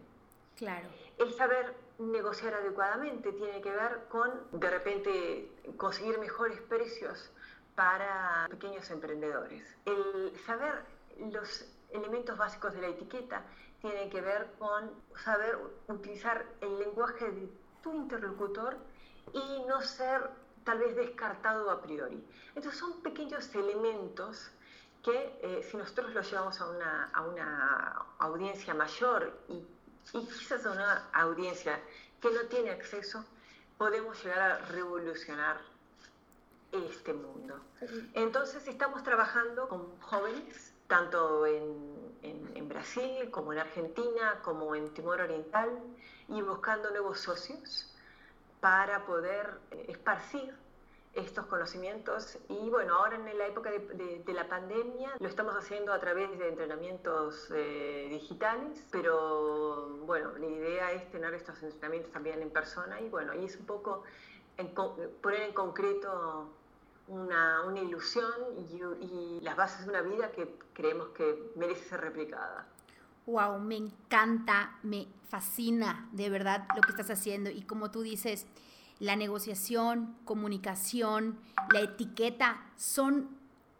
[0.55, 0.87] Claro.
[1.17, 7.31] El saber negociar adecuadamente tiene que ver con, de repente, conseguir mejores precios
[7.75, 9.65] para pequeños emprendedores.
[9.87, 10.85] El saber
[11.33, 13.47] los elementos básicos de la etiqueta
[13.81, 14.91] tiene que ver con
[15.25, 15.57] saber
[15.89, 17.49] utilizar el lenguaje de
[17.83, 18.77] tu interlocutor
[19.33, 20.29] y no ser
[20.65, 22.23] tal vez descartado a priori.
[22.49, 24.51] Entonces son pequeños elementos
[25.03, 29.55] que eh, si nosotros los llevamos a una, a una audiencia mayor y,
[30.13, 31.81] y, quizás a una audiencia
[32.21, 33.25] que no tiene acceso,
[33.79, 35.59] podemos llegar a revolucionar
[36.73, 37.59] este mundo.
[38.15, 45.21] Entonces estamos trabajando con jóvenes, tanto en en, Brasil, como en Argentina, como en Timor
[45.21, 45.71] Oriental,
[46.29, 47.93] y buscando nuevos socios
[48.61, 50.55] para poder eh, esparcir
[51.15, 55.99] estos conocimientos y bueno, ahora en la época de, la pandemia lo estamos haciendo a
[55.99, 62.51] través de entrenamientos eh, digitales, pero bueno, la idea es tener estos entrenamientos también en
[62.51, 64.05] persona y bueno, ahí es un poco
[65.21, 66.51] poner en concreto
[67.09, 68.31] una, una ilusión
[69.01, 72.67] y, las bases de una vida que creemos que merece ser replicada.
[73.27, 78.47] Wow, me encanta, me fascina de verdad lo que estás haciendo y como tú dices,
[79.01, 81.39] la negociación, comunicación,
[81.73, 83.29] la etiqueta son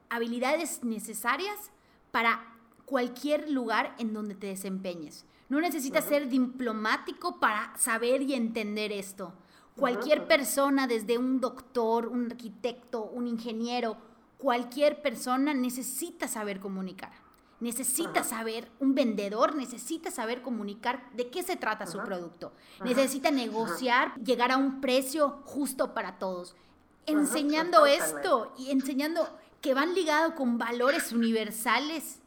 [0.09, 1.71] habilidades necesarias
[2.11, 2.45] para
[2.87, 5.27] cualquier lugar en donde te desempeñes.
[5.49, 9.35] No necesitas ser diplomático para saber y entender esto.
[9.77, 13.97] Cualquier persona, desde un doctor, un arquitecto, un ingeniero,
[14.39, 17.13] cualquier persona necesita saber comunicar.
[17.61, 22.53] Necesita saber, un vendedor necesita saber comunicar de qué se trata su producto.
[22.83, 26.57] Necesita negociar, llegar a un precio justo para todos.
[27.05, 29.29] Enseñando esto y enseñando
[29.61, 32.21] que van ligados con valores universales,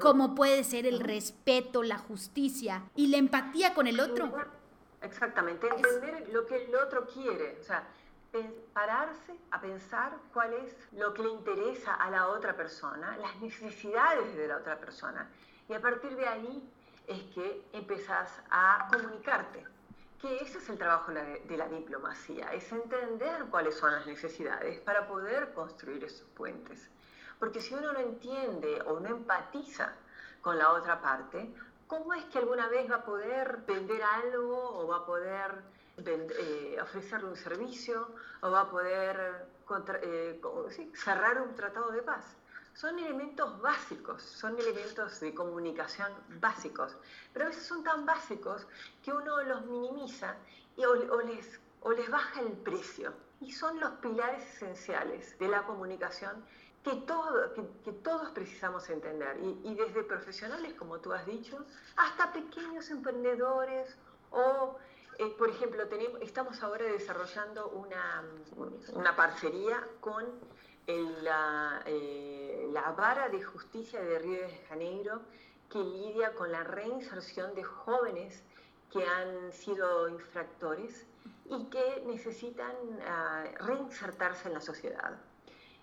[0.00, 4.32] como puede ser el respeto, la justicia y la empatía con el otro.
[5.02, 7.86] Exactamente, entender lo que el otro quiere, o sea,
[8.72, 14.36] pararse a pensar cuál es lo que le interesa a la otra persona, las necesidades
[14.36, 15.30] de la otra persona.
[15.68, 16.70] Y a partir de ahí
[17.06, 19.64] es que empezás a comunicarte.
[20.20, 25.06] Que ese es el trabajo de la diplomacia, es entender cuáles son las necesidades para
[25.06, 26.88] poder construir esos puentes.
[27.38, 29.92] Porque si uno no entiende o no empatiza
[30.40, 31.54] con la otra parte,
[31.86, 35.62] ¿cómo es que alguna vez va a poder vender algo o va a poder
[35.96, 39.46] eh, ofrecerle un servicio o va a poder
[40.02, 40.40] eh,
[40.94, 42.36] cerrar un tratado de paz?
[42.74, 46.96] Son elementos básicos, son elementos de comunicación básicos,
[47.32, 48.66] pero a veces son tan básicos
[49.04, 50.34] que uno los minimiza
[50.76, 53.12] y o, les, o les baja el precio.
[53.40, 56.44] Y son los pilares esenciales de la comunicación
[56.84, 57.52] que, todo,
[57.84, 61.64] que, todos precisamos entender, y, desde profesionales, como tú has dicho,
[61.96, 63.96] hasta pequeños emprendedores
[64.30, 64.76] o,
[65.18, 68.24] eh, por ejemplo, tenemos, estamos ahora desarrollando una,
[68.94, 70.24] una parcería con
[70.86, 75.22] la, eh, la Vara de Justicia de Río de Janeiro,
[75.70, 78.42] que lidia con la reinserción de jóvenes
[78.92, 81.06] que han sido infractores
[81.46, 82.74] y que necesitan
[83.06, 85.18] ah, reinsertarse en la sociedad.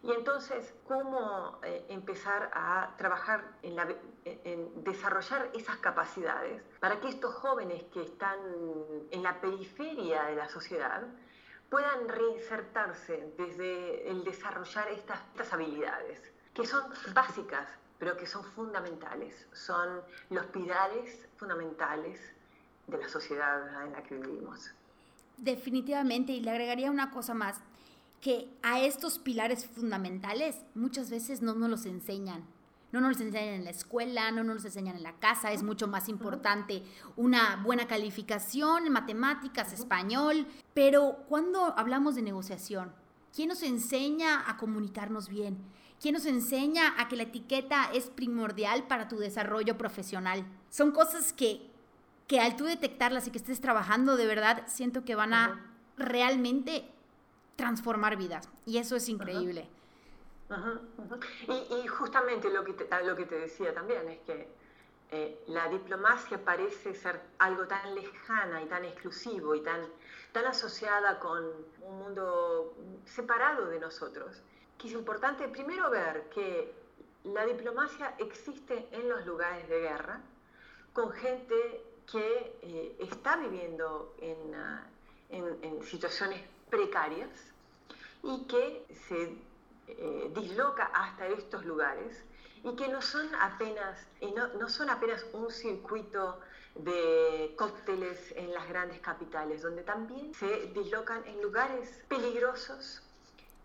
[0.04, 3.78] Y entonces, ¿cómo eh, empezar a trabajar en,
[4.26, 8.40] en, desarrollar esas capacidades para que estos jóvenes que están
[9.12, 11.04] en la periferia de la sociedad
[11.70, 16.22] puedan reinsertarse desde el desarrollar estas, estas habilidades,
[16.54, 16.84] que son
[17.14, 17.68] básicas,
[18.00, 22.20] pero que son fundamentales, son los pilares fundamentales
[22.88, 24.72] de la sociedad en la que vivimos.
[25.38, 27.62] Definitivamente, y le agregaría una cosa más,
[28.22, 32.46] que a estos pilares fundamentales muchas veces no nos los enseñan.
[32.92, 35.52] No nos los enseñan en la escuela, no nos los enseñan en la casa.
[35.52, 36.84] Es mucho más importante
[37.16, 40.46] una buena calificación en matemáticas, español.
[40.74, 42.94] Pero cuando hablamos de negociación,
[43.34, 45.58] ¿quién nos enseña a comunicarnos bien?
[46.00, 50.46] ¿Quién nos enseña a que la etiqueta es primordial para tu desarrollo profesional?
[50.70, 51.72] Son cosas que,
[52.28, 56.91] que al tú detectarlas y que estés trabajando de verdad, siento que van a realmente
[57.62, 58.50] transformar vidas.
[58.66, 59.70] Y eso es increíble.
[61.48, 64.50] Y, justamente lo que, te, lo que te decía también es que
[65.12, 69.82] eh, la diplomacia parece ser algo tan lejana y tan exclusivo y tan,
[70.32, 71.44] tan asociada con
[71.82, 72.74] un mundo
[73.06, 74.42] separado de nosotros,
[74.78, 76.74] que es importante primero ver que
[77.26, 80.20] la diplomacia existe en los lugares de guerra,
[80.94, 84.16] con gente que eh, está viviendo
[84.56, 84.82] ah,
[85.30, 87.30] en, situaciones precarias
[88.24, 89.36] y que se
[89.88, 92.24] eh, disloca hasta estos lugares
[92.64, 96.40] y que no son apenas, no, no son apenas un circuito
[96.76, 103.02] de cócteles en las grandes capitales, donde también se dislocan en lugares peligrosos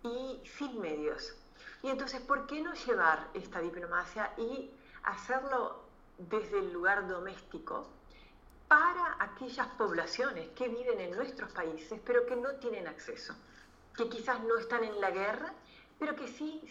[0.02, 1.34] y sin medios.
[1.82, 4.70] Y entonces, ¿por qué no llevar esta diplomacia y
[5.04, 5.84] hacerlo
[6.18, 7.86] desde el lugar doméstico
[8.68, 13.34] para aquellas poblaciones que viven en nuestros países pero que no tienen acceso,
[13.96, 15.54] que quizás no están en la guerra,
[15.98, 16.62] pero que sí,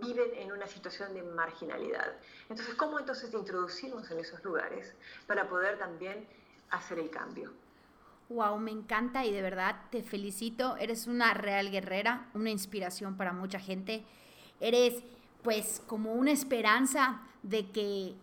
[0.00, 2.16] viven en una situación de marginalidad.
[2.48, 4.94] Entonces, ¿cómo entonces introducirnos en esos lugares
[5.26, 6.26] para poder también
[6.70, 7.52] hacer el cambio?
[8.28, 10.76] Wow, me encanta y de verdad te felicito.
[10.76, 14.04] Eres una real guerrera, una inspiración para mucha gente.
[14.60, 15.02] Eres
[15.42, 18.14] pues como una esperanza de que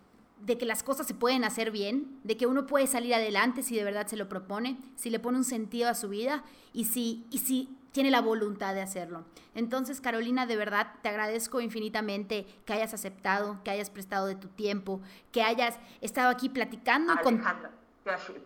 [0.41, 3.75] de que las cosas se pueden hacer bien, de que uno puede salir adelante si
[3.75, 6.43] de verdad se lo propone, si le pone un sentido a su vida
[6.73, 9.23] y si, y si tiene la voluntad de hacerlo.
[9.53, 14.49] Entonces, Carolina, de verdad te agradezco infinitamente que hayas aceptado, que hayas prestado de tu
[14.49, 14.99] tiempo,
[15.31, 17.71] que hayas estado aquí platicando Alejandra,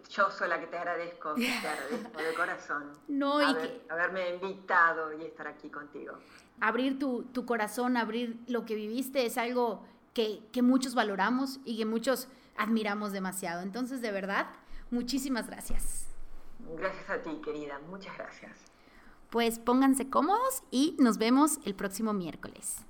[0.08, 2.92] Yo soy la que te agradezco, te agradezco de corazón.
[3.08, 3.82] No, y que...
[3.90, 6.14] haberme invitado y estar aquí contigo.
[6.62, 9.84] Abrir tu, tu corazón, abrir lo que viviste es algo
[10.14, 13.64] que, muchos valoramos y que muchos admiramos demasiado.
[13.64, 14.46] Entonces, de verdad,
[14.92, 16.06] muchísimas gracias.
[16.78, 17.80] Gracias a ti, querida.
[17.90, 18.69] Muchas gracias.
[19.30, 22.86] Pues pónganse cómodos y nos vemos el próximo miércoles.